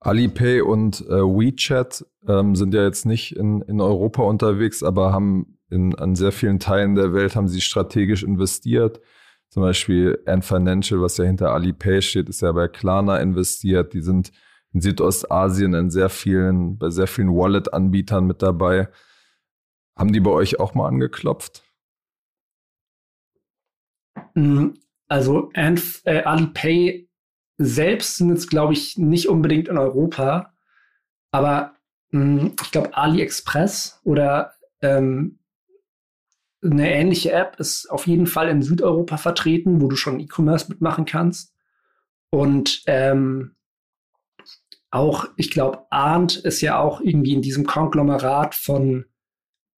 Alipay 0.00 0.60
und 0.60 1.00
äh, 1.08 1.22
WeChat 1.22 2.04
ähm, 2.28 2.54
sind 2.56 2.74
ja 2.74 2.84
jetzt 2.84 3.06
nicht 3.06 3.36
in, 3.36 3.62
in 3.62 3.80
Europa 3.80 4.22
unterwegs, 4.22 4.82
aber 4.82 5.12
haben 5.12 5.58
in, 5.70 5.94
an 5.94 6.14
sehr 6.14 6.30
vielen 6.32 6.58
Teilen 6.58 6.94
der 6.94 7.14
Welt 7.14 7.36
haben 7.36 7.48
sie 7.48 7.62
strategisch 7.62 8.22
investiert. 8.22 9.00
Zum 9.48 9.62
Beispiel 9.62 10.20
Ant 10.26 10.44
Financial, 10.44 11.00
was 11.00 11.16
ja 11.16 11.24
hinter 11.24 11.52
Alipay 11.52 12.02
steht, 12.02 12.28
ist 12.28 12.42
ja 12.42 12.52
bei 12.52 12.68
Klarna 12.68 13.18
investiert. 13.18 13.94
Die 13.94 14.02
sind 14.02 14.30
in 14.74 14.80
Südostasien 14.80 15.72
in 15.72 15.90
sehr 15.90 16.10
vielen, 16.10 16.76
bei 16.78 16.90
sehr 16.90 17.06
vielen 17.06 17.30
Wallet-Anbietern 17.30 18.26
mit 18.26 18.42
dabei. 18.42 18.88
Haben 19.96 20.12
die 20.12 20.20
bei 20.20 20.30
euch 20.30 20.58
auch 20.58 20.74
mal 20.74 20.88
angeklopft? 20.88 21.62
Mm, 24.34 24.70
also 25.08 25.50
Ant, 25.54 26.02
äh, 26.04 26.22
Alipay 26.22 27.08
selbst 27.56 28.16
sind 28.16 28.30
jetzt, 28.30 28.50
glaube 28.50 28.72
ich, 28.72 28.98
nicht 28.98 29.28
unbedingt 29.28 29.68
in 29.68 29.78
Europa, 29.78 30.52
aber 31.30 31.76
mh, 32.10 32.50
ich 32.60 32.70
glaube, 32.72 32.96
AliExpress 32.96 34.00
oder 34.02 34.54
ähm, 34.82 35.38
eine 36.62 36.92
ähnliche 36.92 37.30
App 37.32 37.60
ist 37.60 37.90
auf 37.90 38.06
jeden 38.06 38.26
Fall 38.26 38.48
in 38.48 38.62
Südeuropa 38.62 39.18
vertreten, 39.18 39.80
wo 39.80 39.88
du 39.88 39.96
schon 39.96 40.18
E-Commerce 40.18 40.68
mitmachen 40.68 41.04
kannst. 41.04 41.54
Und 42.30 42.82
ähm, 42.86 43.54
auch, 44.94 45.26
ich 45.36 45.50
glaube, 45.50 45.86
Arndt 45.90 46.36
ist 46.36 46.60
ja 46.60 46.78
auch 46.78 47.00
irgendwie 47.00 47.32
in 47.32 47.42
diesem 47.42 47.66
Konglomerat 47.66 48.54
von 48.54 49.06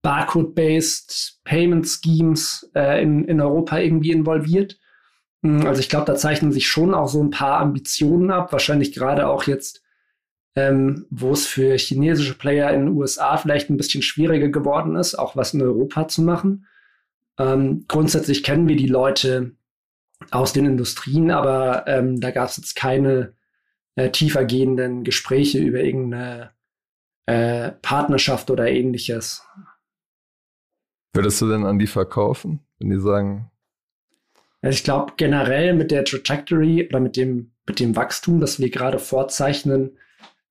Barcode-based 0.03 1.41
Payment 1.43 1.89
Schemes 1.89 2.71
äh, 2.75 3.03
in, 3.03 3.25
in 3.25 3.41
Europa 3.41 3.79
irgendwie 3.79 4.13
involviert. 4.13 4.79
Hm, 5.43 5.67
also 5.67 5.81
ich 5.81 5.89
glaube, 5.89 6.05
da 6.05 6.17
zeichnen 6.17 6.53
sich 6.53 6.69
schon 6.69 6.93
auch 6.93 7.09
so 7.09 7.23
ein 7.23 7.31
paar 7.31 7.61
Ambitionen 7.61 8.31
ab, 8.31 8.53
wahrscheinlich 8.53 8.93
gerade 8.93 9.27
auch 9.27 9.45
jetzt, 9.45 9.83
ähm, 10.55 11.07
wo 11.09 11.33
es 11.33 11.47
für 11.47 11.77
chinesische 11.79 12.35
Player 12.35 12.71
in 12.73 12.81
den 12.87 12.95
USA 12.95 13.39
vielleicht 13.39 13.71
ein 13.71 13.79
bisschen 13.79 14.03
schwieriger 14.03 14.49
geworden 14.49 14.97
ist, 14.97 15.15
auch 15.15 15.35
was 15.35 15.55
in 15.55 15.63
Europa 15.63 16.09
zu 16.09 16.23
machen. 16.23 16.67
Ähm, 17.39 17.87
grundsätzlich 17.89 18.43
kennen 18.43 18.69
wir 18.69 18.77
die 18.77 18.87
Leute 18.87 19.53
aus 20.31 20.53
den 20.53 20.67
Industrien, 20.67 21.31
aber 21.31 21.87
ähm, 21.87 22.21
da 22.21 22.31
gab 22.31 22.51
es 22.51 22.59
jetzt 22.59 22.77
keine 22.77 23.35
äh, 23.97 24.11
tiefergehenden 24.11 25.05
Gespräche 25.05 25.59
über 25.59 25.81
irgendeine 25.81 26.53
äh, 27.27 27.73
Partnerschaft 27.83 28.51
oder 28.51 28.69
ähnliches. 28.69 29.43
Würdest 31.13 31.41
du 31.41 31.49
denn 31.49 31.65
an 31.65 31.79
die 31.79 31.87
verkaufen, 31.87 32.61
wenn 32.79 32.91
die 32.91 33.01
sagen, 33.01 33.51
also 34.63 34.75
ich 34.75 34.85
glaube, 34.85 35.13
generell 35.17 35.75
mit 35.75 35.91
der 35.91 36.05
Trajectory 36.05 36.87
oder 36.89 37.01
mit 37.01 37.17
dem, 37.17 37.53
mit 37.67 37.79
dem 37.79 37.95
Wachstum, 37.95 38.41
das 38.41 38.59
wir 38.59 38.71
gerade 38.71 38.99
vorzeichnen, 38.99 39.97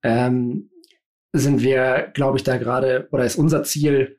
ähm, 0.02 0.70
sind 1.32 1.62
wir, 1.62 2.10
glaube 2.14 2.38
ich, 2.38 2.44
da 2.44 2.56
gerade, 2.56 3.08
oder 3.10 3.24
ist 3.24 3.36
unser 3.36 3.62
Ziel, 3.62 4.18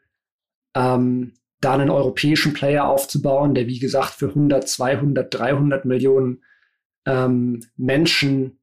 ähm, 0.75 1.33
da 1.61 1.73
einen 1.73 1.89
europäischen 1.89 2.53
Player 2.53 2.87
aufzubauen, 2.87 3.55
der, 3.55 3.67
wie 3.67 3.79
gesagt, 3.79 4.11
für 4.11 4.27
100, 4.27 4.67
200, 4.67 5.33
300 5.33 5.85
Millionen 5.85 6.43
ähm, 7.05 7.61
Menschen 7.75 8.56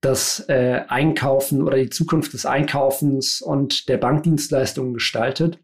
das 0.00 0.48
äh, 0.48 0.84
Einkaufen 0.88 1.62
oder 1.62 1.76
die 1.76 1.90
Zukunft 1.90 2.32
des 2.32 2.46
Einkaufens 2.46 3.42
und 3.42 3.88
der 3.88 3.96
Bankdienstleistungen 3.96 4.94
gestaltet. 4.94 5.58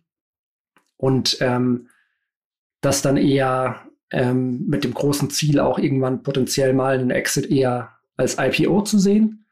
Und 0.96 1.38
ähm, 1.40 1.88
das 2.80 3.02
dann 3.02 3.16
eher 3.16 3.82
ähm, 4.10 4.66
mit 4.66 4.84
dem 4.84 4.94
großen 4.94 5.30
Ziel 5.30 5.60
auch 5.60 5.78
irgendwann 5.78 6.22
potenziell 6.22 6.72
mal 6.72 6.98
einen 6.98 7.10
Exit 7.10 7.50
eher 7.50 7.92
als 8.16 8.36
IPO 8.38 8.82
zu 8.82 8.98
sehen. 8.98 9.46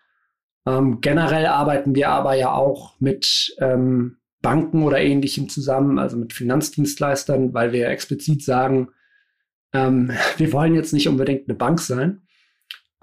Ähm, 0.66 1.00
generell 1.00 1.46
arbeiten 1.46 1.94
wir 1.94 2.10
aber 2.10 2.34
ja 2.34 2.52
auch 2.52 2.94
mit 3.00 3.54
ähm, 3.58 4.18
Banken 4.40 4.82
oder 4.82 5.00
ähnlichem 5.00 5.48
zusammen, 5.48 5.98
also 5.98 6.16
mit 6.16 6.32
Finanzdienstleistern, 6.32 7.54
weil 7.54 7.72
wir 7.72 7.88
explizit 7.88 8.44
sagen, 8.44 8.88
ähm, 9.72 10.12
wir 10.36 10.52
wollen 10.52 10.74
jetzt 10.74 10.92
nicht 10.92 11.08
unbedingt 11.08 11.48
eine 11.48 11.56
Bank 11.56 11.80
sein. 11.80 12.22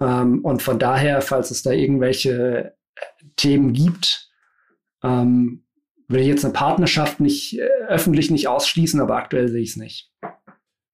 Ähm, 0.00 0.44
und 0.44 0.62
von 0.62 0.78
daher, 0.78 1.20
falls 1.22 1.50
es 1.50 1.62
da 1.62 1.70
irgendwelche 1.70 2.74
Themen 3.36 3.72
gibt, 3.72 4.30
ähm, 5.02 5.64
will 6.08 6.20
ich 6.20 6.26
jetzt 6.26 6.44
eine 6.44 6.52
Partnerschaft 6.52 7.20
nicht 7.20 7.58
äh, 7.58 7.68
öffentlich 7.88 8.30
nicht 8.30 8.48
ausschließen, 8.48 9.00
aber 9.00 9.16
aktuell 9.16 9.48
sehe 9.48 9.62
ich 9.62 9.70
es 9.70 9.76
nicht. 9.76 10.12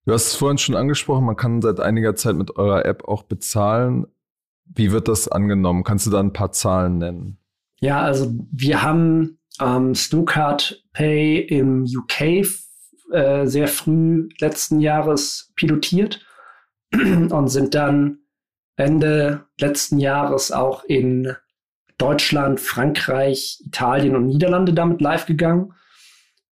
Du 0.04 0.12
hast 0.12 0.28
es 0.28 0.34
vorhin 0.34 0.58
schon 0.58 0.76
angesprochen, 0.76 1.24
man 1.24 1.36
kann 1.36 1.62
seit 1.62 1.80
einiger 1.80 2.14
Zeit 2.14 2.36
mit 2.36 2.56
eurer 2.56 2.84
App 2.84 3.04
auch 3.08 3.24
bezahlen. 3.24 4.06
Wie 4.64 4.92
wird 4.92 5.08
das 5.08 5.28
angenommen? 5.28 5.84
Kannst 5.84 6.06
du 6.06 6.10
da 6.10 6.20
ein 6.20 6.32
paar 6.32 6.52
Zahlen 6.52 6.98
nennen? 6.98 7.38
Ja, 7.80 8.02
also 8.02 8.32
wir 8.52 8.82
haben 8.82 9.38
ähm, 9.60 9.94
Snowcard 9.94 10.82
Pay 10.92 11.40
im 11.40 11.84
UK 11.84 12.46
äh, 13.12 13.46
sehr 13.46 13.68
früh 13.68 14.28
letzten 14.38 14.80
Jahres 14.80 15.52
pilotiert 15.56 16.24
und 16.92 17.48
sind 17.48 17.74
dann 17.74 18.20
Ende 18.76 19.46
letzten 19.58 19.98
Jahres 19.98 20.52
auch 20.52 20.84
in 20.84 21.34
Deutschland, 21.98 22.60
Frankreich, 22.60 23.62
Italien 23.64 24.16
und 24.16 24.26
Niederlande 24.26 24.74
damit 24.74 25.00
live 25.00 25.26
gegangen. 25.26 25.72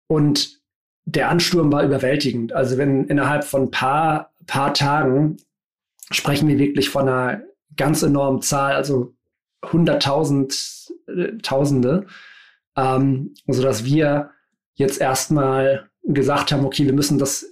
Und 0.08 0.62
der 1.06 1.30
Ansturm 1.30 1.72
war 1.72 1.84
überwältigend. 1.84 2.54
Also 2.54 2.78
wenn 2.78 3.06
innerhalb 3.06 3.44
von 3.44 3.64
ein 3.64 3.72
paar, 3.72 4.34
paar 4.46 4.74
Tagen 4.74 5.38
sprechen 6.12 6.48
wir 6.48 6.60
wirklich 6.60 6.90
von 6.90 7.08
einer 7.08 7.42
ganz 7.76 8.04
enormen 8.04 8.42
Zahl, 8.42 8.76
also 8.76 9.16
hunderttausend, 9.72 10.92
äh, 11.08 11.38
Tausende, 11.42 12.06
ähm, 12.76 13.34
sodass 13.48 13.86
wir 13.86 14.32
jetzt 14.76 15.00
erstmal 15.00 15.90
gesagt 16.04 16.52
haben, 16.52 16.66
okay, 16.66 16.86
wir 16.86 16.94
müssen 16.94 17.18
das 17.18 17.46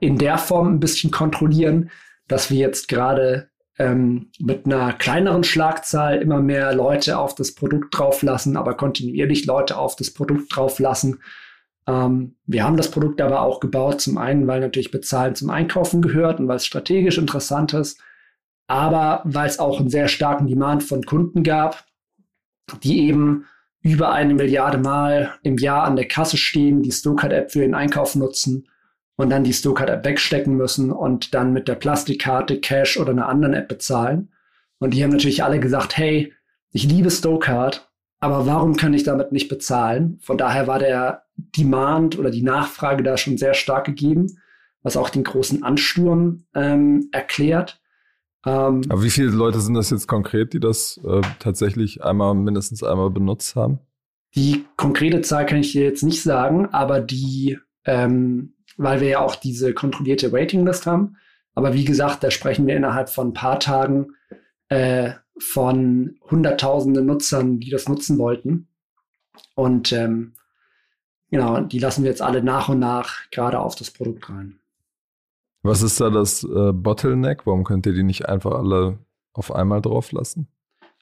in 0.00 0.16
der 0.16 0.38
Form 0.38 0.74
ein 0.74 0.80
bisschen 0.80 1.10
kontrollieren, 1.10 1.90
dass 2.28 2.50
wir 2.50 2.58
jetzt 2.58 2.88
gerade 2.88 3.49
ähm, 3.80 4.26
mit 4.38 4.66
einer 4.66 4.92
kleineren 4.92 5.42
Schlagzahl 5.42 6.20
immer 6.20 6.40
mehr 6.40 6.74
Leute 6.74 7.18
auf 7.18 7.34
das 7.34 7.54
Produkt 7.54 7.96
drauf 7.96 8.22
lassen, 8.22 8.58
aber 8.58 8.74
kontinuierlich 8.74 9.46
Leute 9.46 9.78
auf 9.78 9.96
das 9.96 10.12
Produkt 10.12 10.54
drauf 10.54 10.78
lassen, 10.78 11.20
ähm, 11.86 12.36
wir 12.46 12.62
haben 12.62 12.76
das 12.76 12.90
Produkt 12.90 13.22
aber 13.22 13.40
auch 13.40 13.58
gebaut, 13.58 14.02
zum 14.02 14.18
einen, 14.18 14.46
weil 14.46 14.60
natürlich 14.60 14.90
Bezahlen 14.90 15.34
zum 15.34 15.48
Einkaufen 15.48 16.02
gehört 16.02 16.40
und 16.40 16.46
weil 16.46 16.56
es 16.56 16.66
strategisch 16.66 17.16
interessant 17.16 17.72
ist, 17.72 17.98
aber 18.66 19.22
weil 19.24 19.48
es 19.48 19.58
auch 19.58 19.80
einen 19.80 19.88
sehr 19.88 20.08
starken 20.08 20.46
Demand 20.46 20.82
von 20.82 21.02
Kunden 21.04 21.42
gab, 21.42 21.84
die 22.82 23.08
eben 23.08 23.46
über 23.80 24.12
eine 24.12 24.34
Milliarde 24.34 24.76
Mal 24.76 25.32
im 25.42 25.56
Jahr 25.56 25.84
an 25.84 25.96
der 25.96 26.06
Kasse 26.06 26.36
stehen, 26.36 26.82
die 26.82 26.92
Stokart-App 26.92 27.50
für 27.50 27.60
den 27.60 27.74
Einkauf 27.74 28.14
nutzen 28.14 28.66
und 29.20 29.30
dann 29.30 29.44
die 29.44 29.52
Stokart-App 29.52 30.04
wegstecken 30.04 30.56
müssen 30.56 30.90
und 30.90 31.34
dann 31.34 31.52
mit 31.52 31.68
der 31.68 31.74
Plastikkarte, 31.74 32.60
Cash 32.60 32.98
oder 32.98 33.10
einer 33.10 33.28
anderen 33.28 33.54
App 33.54 33.68
bezahlen. 33.68 34.30
Und 34.78 34.94
die 34.94 35.02
haben 35.02 35.10
natürlich 35.10 35.44
alle 35.44 35.60
gesagt, 35.60 35.96
hey, 35.96 36.32
ich 36.72 36.84
liebe 36.84 37.10
Stokart, 37.10 37.90
aber 38.20 38.46
warum 38.46 38.76
kann 38.76 38.94
ich 38.94 39.02
damit 39.02 39.32
nicht 39.32 39.48
bezahlen? 39.48 40.18
Von 40.22 40.38
daher 40.38 40.66
war 40.66 40.78
der 40.78 41.24
Demand 41.36 42.18
oder 42.18 42.30
die 42.30 42.42
Nachfrage 42.42 43.02
da 43.02 43.16
schon 43.16 43.38
sehr 43.38 43.54
stark 43.54 43.86
gegeben, 43.86 44.38
was 44.82 44.96
auch 44.96 45.10
den 45.10 45.24
großen 45.24 45.62
Ansturm 45.62 46.44
ähm, 46.54 47.08
erklärt. 47.12 47.80
Ähm, 48.46 48.82
Aber 48.88 49.02
wie 49.02 49.10
viele 49.10 49.28
Leute 49.28 49.60
sind 49.60 49.74
das 49.74 49.90
jetzt 49.90 50.06
konkret, 50.06 50.52
die 50.52 50.60
das 50.60 51.00
äh, 51.04 51.20
tatsächlich 51.38 52.02
einmal, 52.02 52.34
mindestens 52.34 52.82
einmal 52.82 53.10
benutzt 53.10 53.56
haben? 53.56 53.80
Die 54.34 54.64
konkrete 54.76 55.22
Zahl 55.22 55.44
kann 55.44 55.58
ich 55.58 55.72
dir 55.72 55.82
jetzt 55.82 56.02
nicht 56.02 56.22
sagen, 56.22 56.66
aber 56.66 57.00
die, 57.00 57.58
ähm, 57.84 58.54
weil 58.82 59.00
wir 59.00 59.08
ja 59.08 59.20
auch 59.20 59.34
diese 59.34 59.74
kontrollierte 59.74 60.32
Waitinglist 60.32 60.86
haben. 60.86 61.16
Aber 61.54 61.74
wie 61.74 61.84
gesagt, 61.84 62.24
da 62.24 62.30
sprechen 62.30 62.66
wir 62.66 62.76
innerhalb 62.76 63.10
von 63.10 63.28
ein 63.28 63.34
paar 63.34 63.60
Tagen 63.60 64.14
äh, 64.68 65.12
von 65.38 66.18
hunderttausenden 66.30 67.04
Nutzern, 67.04 67.60
die 67.60 67.68
das 67.68 67.88
nutzen 67.88 68.16
wollten. 68.16 68.68
Und 69.54 69.92
ähm, 69.92 70.32
genau, 71.30 71.60
die 71.60 71.78
lassen 71.78 72.04
wir 72.04 72.10
jetzt 72.10 72.22
alle 72.22 72.42
nach 72.42 72.70
und 72.70 72.78
nach 72.78 73.28
gerade 73.30 73.58
auf 73.58 73.74
das 73.74 73.90
Produkt 73.90 74.30
rein. 74.30 74.58
Was 75.62 75.82
ist 75.82 76.00
da 76.00 76.08
das 76.08 76.42
äh, 76.44 76.72
Bottleneck? 76.72 77.46
Warum 77.46 77.64
könnt 77.64 77.84
ihr 77.84 77.92
die 77.92 78.02
nicht 78.02 78.30
einfach 78.30 78.52
alle 78.52 78.98
auf 79.34 79.54
einmal 79.54 79.82
drauf 79.82 80.10
lassen? 80.12 80.48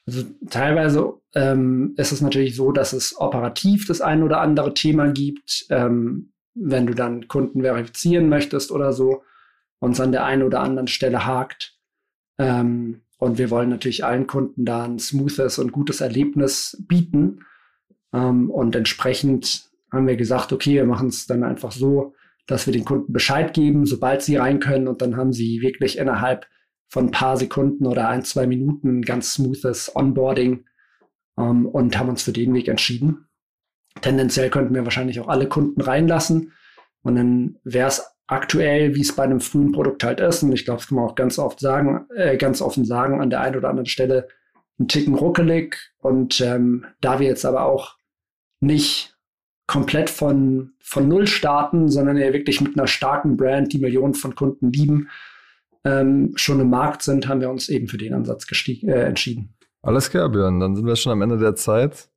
Also 0.05 0.23
teilweise 0.49 1.13
ähm, 1.33 1.93
ist 1.95 2.11
es 2.11 2.19
natürlich 2.19 2.57
so, 2.57 2.73
dass 2.73 2.91
es 2.91 3.17
operativ 3.17 3.87
das 3.87 4.01
ein 4.01 4.23
oder 4.23 4.41
andere 4.41 4.73
Thema 4.73 5.07
gibt, 5.07 5.65
ähm, 5.69 6.33
wenn 6.61 6.87
du 6.87 6.93
dann 6.93 7.27
Kunden 7.27 7.61
verifizieren 7.61 8.29
möchtest 8.29 8.71
oder 8.71 8.93
so, 8.93 9.23
und 9.79 9.91
es 9.91 10.01
an 10.01 10.11
der 10.11 10.25
einen 10.25 10.43
oder 10.43 10.59
anderen 10.59 10.87
Stelle 10.87 11.25
hakt. 11.25 11.77
Ähm, 12.37 13.01
und 13.17 13.37
wir 13.37 13.49
wollen 13.49 13.69
natürlich 13.69 14.05
allen 14.05 14.27
Kunden 14.27 14.65
da 14.65 14.85
ein 14.85 14.99
smoothes 14.99 15.57
und 15.57 15.71
gutes 15.71 16.01
Erlebnis 16.01 16.83
bieten. 16.87 17.45
Ähm, 18.13 18.49
und 18.49 18.75
entsprechend 18.75 19.69
haben 19.91 20.07
wir 20.07 20.17
gesagt, 20.17 20.53
okay, 20.53 20.75
wir 20.75 20.85
machen 20.85 21.07
es 21.07 21.27
dann 21.27 21.43
einfach 21.43 21.71
so, 21.71 22.13
dass 22.45 22.65
wir 22.65 22.73
den 22.73 22.85
Kunden 22.85 23.13
Bescheid 23.13 23.53
geben, 23.53 23.85
sobald 23.85 24.21
sie 24.21 24.37
rein 24.37 24.59
können 24.59 24.87
und 24.87 25.01
dann 25.01 25.17
haben 25.17 25.33
sie 25.33 25.61
wirklich 25.61 25.97
innerhalb 25.97 26.47
von 26.87 27.05
ein 27.05 27.11
paar 27.11 27.37
Sekunden 27.37 27.85
oder 27.85 28.09
ein, 28.09 28.23
zwei 28.23 28.47
Minuten 28.47 28.99
ein 28.99 29.01
ganz 29.03 29.33
smoothes 29.33 29.95
Onboarding 29.95 30.65
ähm, 31.37 31.67
und 31.67 31.97
haben 31.97 32.09
uns 32.09 32.23
für 32.23 32.33
den 32.33 32.53
Weg 32.53 32.67
entschieden. 32.67 33.28
Tendenziell 34.01 34.49
könnten 34.49 34.75
wir 34.75 34.83
wahrscheinlich 34.83 35.19
auch 35.19 35.27
alle 35.27 35.47
Kunden 35.47 35.81
reinlassen 35.81 36.53
und 37.01 37.15
dann 37.15 37.57
wäre 37.63 37.87
es 37.87 38.03
aktuell, 38.27 38.95
wie 38.95 39.01
es 39.01 39.15
bei 39.15 39.23
einem 39.23 39.39
frühen 39.39 39.71
Produkt 39.71 40.03
halt 40.03 40.19
ist, 40.19 40.43
und 40.43 40.53
ich 40.53 40.65
glaube, 40.65 40.79
das 40.79 40.87
kann 40.87 40.97
man 40.97 41.05
auch 41.05 41.15
ganz 41.15 41.39
oft 41.39 41.59
sagen, 41.59 42.05
äh, 42.15 42.37
ganz 42.37 42.61
offen 42.61 42.85
sagen, 42.85 43.21
an 43.21 43.29
der 43.29 43.41
einen 43.41 43.55
oder 43.55 43.69
anderen 43.69 43.87
Stelle 43.87 44.27
ein 44.79 44.87
Ticken 44.87 45.15
ruckelig. 45.15 45.77
Und 45.97 46.39
ähm, 46.41 46.85
da 47.01 47.19
wir 47.19 47.27
jetzt 47.27 47.45
aber 47.45 47.63
auch 47.63 47.97
nicht 48.61 49.17
komplett 49.67 50.09
von, 50.09 50.71
von 50.79 51.07
Null 51.07 51.27
starten, 51.27 51.89
sondern 51.89 52.17
ja 52.17 52.33
wirklich 52.33 52.61
mit 52.61 52.77
einer 52.77 52.87
starken 52.87 53.37
Brand, 53.37 53.73
die 53.73 53.79
Millionen 53.79 54.13
von 54.13 54.35
Kunden 54.35 54.71
lieben, 54.71 55.09
ähm, 55.83 56.33
schon 56.35 56.59
im 56.59 56.69
Markt 56.69 57.03
sind, 57.03 57.27
haben 57.27 57.41
wir 57.41 57.49
uns 57.49 57.69
eben 57.69 57.87
für 57.87 57.97
den 57.97 58.13
Ansatz 58.13 58.47
äh, 58.67 58.91
entschieden. 58.91 59.55
Alles 59.81 60.09
klar, 60.09 60.29
Björn. 60.29 60.59
Dann 60.59 60.75
sind 60.75 60.85
wir 60.85 60.95
schon 60.95 61.11
am 61.11 61.21
Ende 61.21 61.37
der 61.37 61.55
Zeit. 61.55 62.09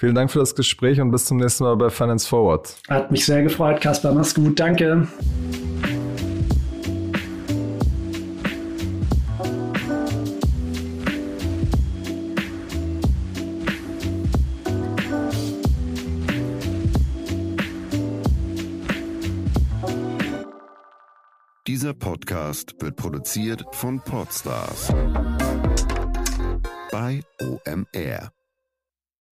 Vielen 0.00 0.14
Dank 0.14 0.30
für 0.30 0.38
das 0.38 0.54
Gespräch 0.54 0.98
und 0.98 1.10
bis 1.10 1.26
zum 1.26 1.36
nächsten 1.36 1.62
Mal 1.62 1.76
bei 1.76 1.90
Finance 1.90 2.26
Forward. 2.26 2.74
Hat 2.88 3.10
mich 3.10 3.26
sehr 3.26 3.42
gefreut, 3.42 3.82
Kasper. 3.82 4.14
Mach's 4.14 4.34
gut. 4.34 4.58
Danke. 4.58 5.06
Dieser 21.66 21.92
Podcast 21.92 22.74
wird 22.80 22.96
produziert 22.96 23.66
von 23.72 24.00
Podstars 24.00 24.94
bei 26.90 27.20
OMR. 27.42 28.32